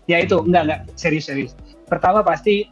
[0.06, 0.80] Ya itu enggak enggak.
[0.94, 1.52] Serius serius.
[1.90, 2.68] Pertama pasti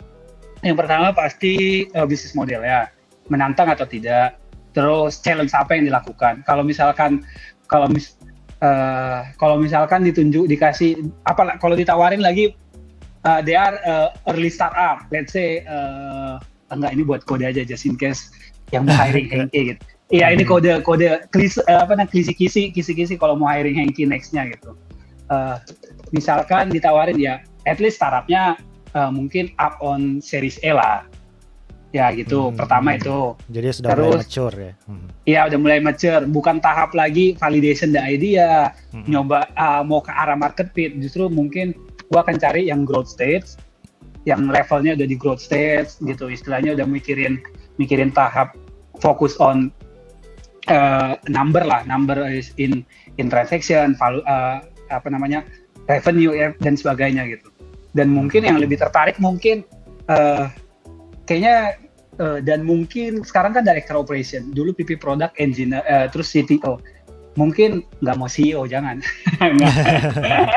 [0.63, 2.87] yang pertama pasti uh, bisnis model ya
[3.31, 4.39] menantang atau tidak
[4.73, 7.23] terus challenge apa yang dilakukan kalau misalkan
[7.69, 8.17] kalau mis
[8.65, 10.97] uh, kalau misalkan ditunjuk dikasih
[11.29, 12.57] apa kalau ditawarin lagi
[13.29, 16.41] uh, they are uh, early startup let's say uh,
[16.73, 18.33] enggak ini buat kode aja just in case
[18.73, 23.33] yang mau hiring Henke gitu Iya ini kode kode klis apa namanya kisi-kisi kisi-kisi kalau
[23.33, 24.77] mau hiring Hengki nextnya gitu.
[25.33, 25.57] Uh,
[26.13, 28.61] misalkan ditawarin ya, at least startupnya
[28.93, 31.09] uh, mungkin up on series E lah.
[31.93, 32.49] Ya gitu.
[32.49, 32.57] Hmm.
[32.57, 33.37] Pertama itu.
[33.53, 34.73] Jadi sudah Terus, mulai mature ya.
[34.89, 35.07] Hmm.
[35.29, 36.25] Iya udah mulai mature.
[36.25, 39.13] Bukan tahap lagi validation the idea, hmm.
[39.13, 40.97] nyoba uh, mau ke arah market fit.
[40.97, 41.77] Justru mungkin
[42.09, 43.61] gua akan cari yang growth stage,
[44.25, 46.33] yang levelnya udah di growth stage gitu.
[46.33, 47.45] Istilahnya udah mikirin
[47.77, 48.57] mikirin tahap
[49.05, 49.69] fokus on
[50.73, 52.89] uh, number lah, number is in
[53.21, 55.45] in transaction, valu, uh, apa namanya
[55.93, 57.53] revenue ya, dan sebagainya gitu.
[57.93, 59.61] Dan mungkin yang lebih tertarik mungkin
[60.09, 60.49] uh,
[61.33, 61.81] kayaknya
[62.21, 66.77] uh, dan mungkin sekarang kan director operation, dulu PP product engineer, uh, terus CTO.
[67.41, 69.01] Mungkin nggak mau CEO jangan.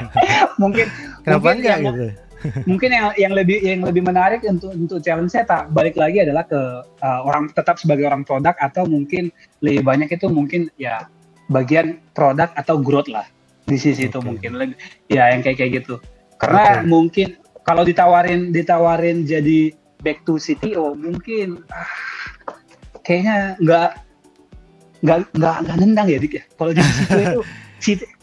[0.61, 0.91] mungkin
[1.23, 2.07] Kenapa mungkin enggak gitu?
[2.69, 6.45] mungkin yang yang lebih yang lebih menarik untuk untuk challenge saya tak balik lagi adalah
[6.45, 6.61] ke
[7.01, 9.33] uh, orang tetap sebagai orang produk atau mungkin
[9.65, 11.09] lebih banyak itu mungkin ya
[11.49, 13.25] bagian produk atau growth lah
[13.65, 14.09] di sisi okay.
[14.13, 14.77] itu mungkin lebih
[15.09, 15.95] ya yang kayak kayak gitu
[16.37, 16.85] karena okay.
[16.85, 17.27] mungkin
[17.65, 19.73] kalau ditawarin ditawarin jadi
[20.05, 21.89] back to CTO mungkin ah,
[23.01, 23.89] kayaknya nggak
[25.01, 27.41] nggak nggak nggak nendang ya dik ya kalau jadi CTO itu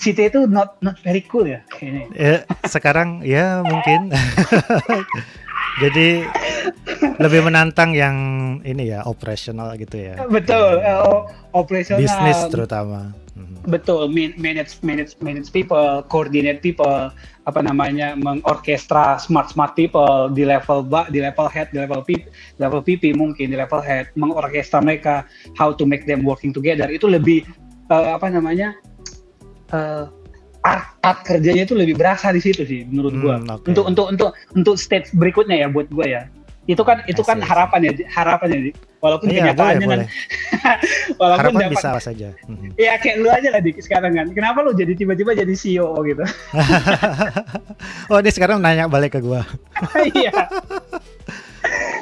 [0.01, 2.11] CT itu not not very cool ya kayaknya.
[2.17, 4.11] Ya, sekarang ya mungkin.
[5.81, 6.21] Jadi
[7.17, 8.17] lebih menantang yang
[8.61, 10.21] ini ya operasional gitu ya.
[10.29, 11.25] Betul, uh,
[11.57, 12.05] operasional.
[12.05, 13.17] Bisnis terutama.
[13.33, 13.65] Mhm.
[13.65, 17.09] Betul, manage manage manage people, coordinate people,
[17.49, 22.29] apa namanya mengorkestra smart smart people di level ba, di level head, di level PP,
[22.61, 25.25] level PP mungkin di level head, mengorkestra mereka
[25.57, 27.49] how to make them working together itu lebih
[27.89, 28.77] uh, apa namanya
[29.73, 30.13] uh,
[30.63, 33.37] art, art kerjanya itu lebih berasa di situ sih menurut gua.
[33.41, 33.69] Hmm, okay.
[33.73, 36.23] Untuk untuk untuk untuk stage berikutnya ya buat gua ya.
[36.65, 38.59] Itu kan itu kan harapan ya harapan ya.
[39.03, 40.01] Walaupun iya, kenyataannya kan
[41.21, 42.29] walaupun harapan dapat, bisa saja.
[42.47, 42.71] Hmm.
[42.79, 44.27] Iya kayak lu aja lah dik sekarang kan.
[44.31, 46.23] Kenapa lu jadi tiba-tiba jadi CEO gitu?
[48.15, 49.43] oh, dia sekarang nanya balik ke gua.
[50.15, 50.31] Iya.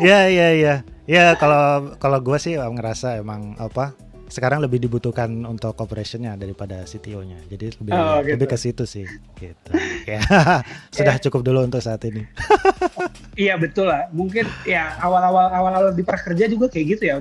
[0.01, 0.75] Iya iya iya.
[1.09, 3.97] Ya kalau kalau gua sih ngerasa emang apa
[4.31, 7.43] sekarang lebih dibutuhkan untuk operationnya daripada CTO-nya.
[7.51, 8.33] Jadi lebih oh, gitu.
[8.39, 9.05] lebih ke situ sih.
[9.37, 9.71] Gitu.
[10.15, 10.23] ya
[10.97, 12.25] sudah cukup dulu untuk saat ini.
[13.45, 14.07] iya betul lah.
[14.15, 17.19] Mungkin ya awal-awal awal-awal di prakerja juga kayak gitu ya.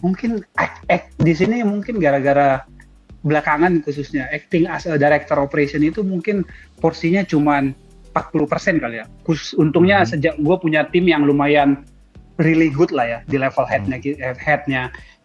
[0.00, 2.62] Mungkin act, act, di sini mungkin gara-gara
[3.24, 6.44] belakangan khususnya acting as a director operation itu mungkin
[6.78, 7.74] porsinya cuma
[8.14, 9.10] 40% kali ya.
[9.26, 10.08] Khusus untungnya hmm.
[10.14, 11.82] sejak gue punya tim yang lumayan
[12.38, 14.38] really good lah ya di level headnya hmm.
[14.38, 14.82] headnya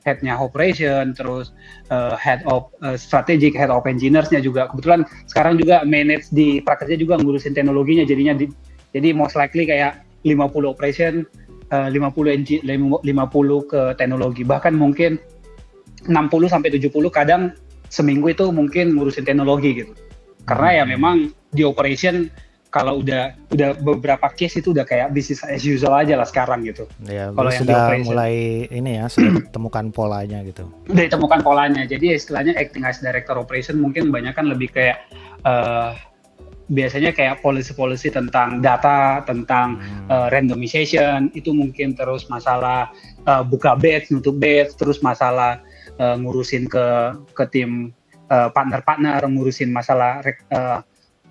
[0.10, 1.54] headnya operation, terus
[1.94, 4.66] uh, head of uh, strategic, head of engineers-nya juga.
[4.74, 8.50] Kebetulan sekarang juga manage di prakerja juga ngurusin teknologinya, jadinya di,
[8.98, 11.30] jadi most likely kayak 50 operation,
[11.70, 13.06] uh, 50 engi, 50
[13.70, 14.42] ke teknologi.
[14.42, 15.22] Bahkan mungkin
[16.10, 17.54] 60 sampai 70 kadang
[17.94, 19.94] seminggu itu mungkin ngurusin teknologi gitu.
[20.48, 22.26] karena ya memang di operation
[22.70, 26.86] kalau udah udah beberapa case itu udah kayak bisnis as usual aja lah sekarang gitu.
[27.10, 28.34] Ya, kalau yang sudah mulai
[28.70, 30.70] ini ya sudah temukan polanya gitu.
[30.86, 31.82] Udah ditemukan polanya.
[31.90, 35.02] Jadi istilahnya acting as director operation mungkin banyak kan lebih kayak
[35.50, 35.98] uh,
[36.70, 40.06] biasanya kayak policy-policy tentang data, tentang hmm.
[40.14, 42.94] uh, randomization, itu mungkin terus masalah
[43.26, 45.58] uh, buka batch, nutup batch, terus masalah
[45.98, 47.98] uh, ngurusin ke ke tim
[48.30, 50.22] partner-partner, uh, ngurusin masalah
[50.54, 50.86] uh,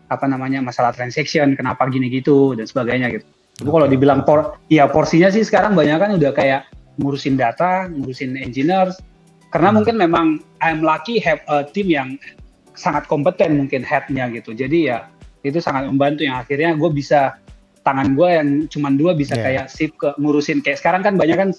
[0.08, 3.24] apa namanya masalah transaction, kenapa gini gitu dan sebagainya gitu.
[3.58, 6.68] Itu kalau dibilang por, ya porsinya sih sekarang banyak kan udah kayak
[6.98, 8.96] ngurusin data, ngurusin engineers,
[9.52, 9.76] karena hmm.
[9.80, 10.26] mungkin memang
[10.60, 12.16] I'm lucky have a team yang
[12.78, 14.54] sangat kompeten mungkin headnya gitu.
[14.54, 15.10] Jadi ya
[15.42, 17.38] itu sangat membantu yang akhirnya gue bisa
[17.86, 19.44] tangan gue yang cuma dua bisa yeah.
[19.44, 21.50] kayak sip ke ngurusin kayak sekarang kan banyak kan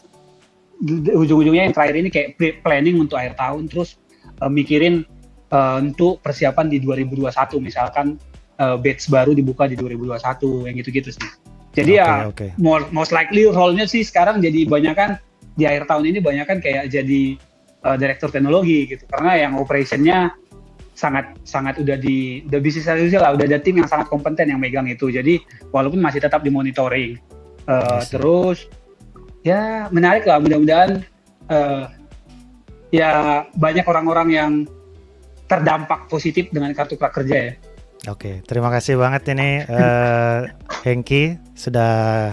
[1.15, 3.99] ujung-ujungnya yang terakhir ini kayak planning untuk akhir tahun terus
[4.39, 5.03] uh, mikirin
[5.51, 8.15] uh, untuk persiapan di 2021 misalkan
[8.59, 11.29] uh, batch baru dibuka di 2021 yang gitu-gitu sih.
[11.73, 12.49] Jadi okay, ya okay.
[12.59, 15.11] More, most likely role-nya sih sekarang jadi banyak kan
[15.55, 17.39] di akhir tahun ini banyak kan kayak jadi
[17.83, 20.33] uh, direktur teknologi gitu karena yang operationnya
[20.95, 24.59] sangat sangat udah di udah bisnis as lah udah ada tim yang sangat kompeten yang
[24.59, 25.39] megang itu jadi
[25.71, 27.15] walaupun masih tetap dimonitoring
[27.71, 28.67] uh, terus
[29.47, 30.99] ya menarik lah mudah-mudahan
[31.47, 31.87] uh,
[32.91, 34.51] ya banyak orang-orang yang
[35.49, 37.53] terdampak positif dengan kartu prakerja ya.
[38.07, 40.47] Oke, terima kasih banget ini uh,
[40.87, 42.31] Hengki sudah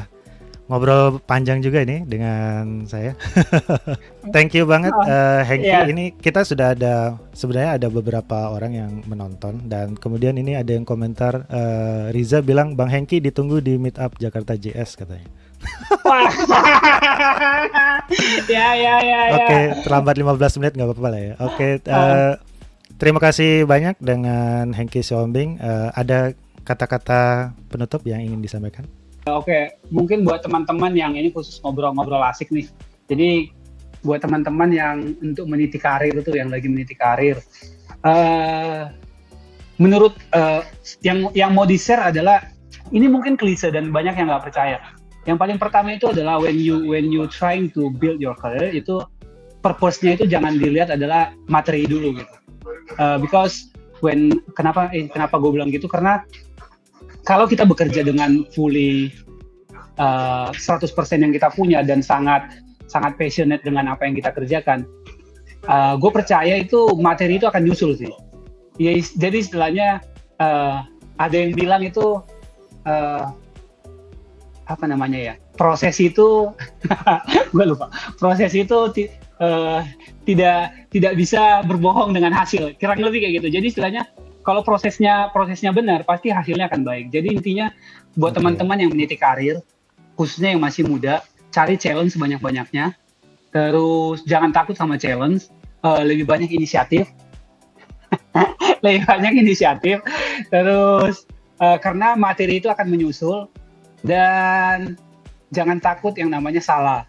[0.71, 3.19] ngobrol panjang juga ini dengan saya.
[4.35, 5.67] Thank you banget uh, Hengki.
[5.67, 5.91] Yeah.
[5.91, 10.87] Ini kita sudah ada sebenarnya ada beberapa orang yang menonton dan kemudian ini ada yang
[10.87, 15.27] komentar uh, Riza bilang Bang Hengki ditunggu di Meet Up Jakarta JS katanya.
[18.55, 19.21] ya ya ya.
[19.35, 21.35] Oke, okay, terlambat 15 menit nggak apa-apa lah ya.
[21.43, 22.39] Oke, okay, uh.
[22.97, 25.61] Terima kasih banyak dengan Hengki Siombing.
[25.61, 26.33] Uh, ada
[26.67, 28.85] kata-kata penutup yang ingin disampaikan?
[29.27, 32.67] Oke, mungkin buat teman-teman yang ini khusus ngobrol-ngobrol asik nih.
[33.11, 33.51] Jadi
[34.07, 37.43] buat teman-teman yang untuk meniti karir itu yang lagi meniti karir,
[38.07, 38.87] uh,
[39.83, 40.63] menurut uh,
[41.03, 42.47] yang yang mau di share adalah
[42.95, 44.79] ini mungkin klise dan banyak yang nggak percaya.
[45.27, 49.03] Yang paling pertama itu adalah when you when you trying to build your career itu
[49.59, 52.35] purpose-nya itu jangan dilihat adalah materi dulu gitu.
[52.99, 53.71] Uh, because
[54.01, 55.87] when kenapa eh, kenapa gue bilang gitu?
[55.89, 56.23] Karena
[57.27, 59.11] kalau kita bekerja dengan fully
[59.99, 60.87] uh, 100%
[61.23, 64.87] yang kita punya dan sangat sangat passionate dengan apa yang kita kerjakan,
[65.67, 68.11] uh, gue percaya itu materi itu akan nyusul sih.
[68.77, 69.89] Ya, jadi istilahnya
[70.39, 70.85] uh,
[71.17, 72.21] ada yang bilang itu
[72.87, 73.25] uh,
[74.67, 75.35] apa namanya ya?
[75.57, 76.53] Proses itu
[77.55, 77.89] gue lupa.
[78.21, 78.79] Proses itu
[79.43, 79.81] uh,
[80.29, 84.03] tidak tidak bisa berbohong dengan hasil kira-kira lebih kayak gitu jadi istilahnya
[84.47, 87.11] kalau prosesnya prosesnya benar pasti hasilnya akan baik.
[87.11, 87.67] Jadi intinya
[88.15, 89.59] buat teman-teman yang meniti karir,
[90.15, 92.95] khususnya yang masih muda, cari challenge sebanyak-banyaknya.
[93.51, 95.51] Terus jangan takut sama challenge,
[95.83, 97.11] uh, lebih banyak inisiatif.
[98.87, 99.99] lebih banyak inisiatif.
[100.47, 101.27] Terus
[101.59, 103.51] uh, karena materi itu akan menyusul
[104.07, 104.95] dan
[105.51, 107.03] jangan takut yang namanya salah.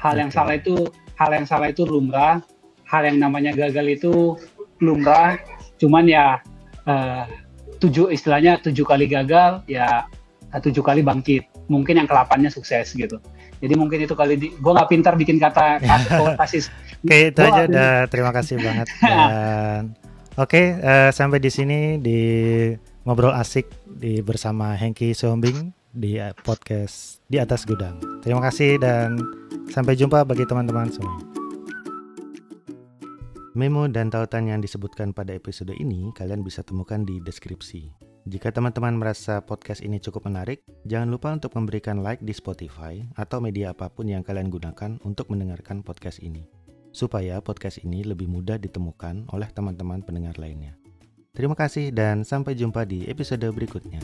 [0.00, 0.88] Hal yang salah itu
[1.18, 2.40] hal yang salah itu lumrah.
[2.88, 4.38] Hal yang namanya gagal itu
[4.80, 5.36] lumrah.
[5.76, 6.40] Cuman ya
[6.86, 7.26] uh,
[7.82, 10.06] tujuh istilahnya tujuh kali gagal ya
[10.54, 11.50] eh, tujuh kali bangkit.
[11.68, 13.18] Mungkin yang kelapannya sukses gitu.
[13.58, 15.82] Jadi mungkin itu kali di, gue nggak pintar bikin kata
[16.38, 16.70] kasih
[17.02, 17.66] oke itu aja.
[17.66, 18.86] udah terima kasih banget.
[19.02, 19.98] Dan
[20.38, 22.20] oke okay, uh, eh, sampai di sini di
[23.02, 27.98] ngobrol asik di bersama Hengki Sombing di podcast di atas gudang.
[28.22, 29.18] Terima kasih dan
[29.68, 31.18] sampai jumpa bagi teman-teman semua
[33.58, 37.90] Memo dan tautan yang disebutkan pada episode ini kalian bisa temukan di deskripsi.
[38.30, 43.42] Jika teman-teman merasa podcast ini cukup menarik, jangan lupa untuk memberikan like di Spotify atau
[43.42, 46.46] media apa pun yang kalian gunakan untuk mendengarkan podcast ini,
[46.94, 50.78] supaya podcast ini lebih mudah ditemukan oleh teman-teman pendengar lainnya.
[51.34, 53.98] Terima kasih dan sampai jumpa di episode berikutnya.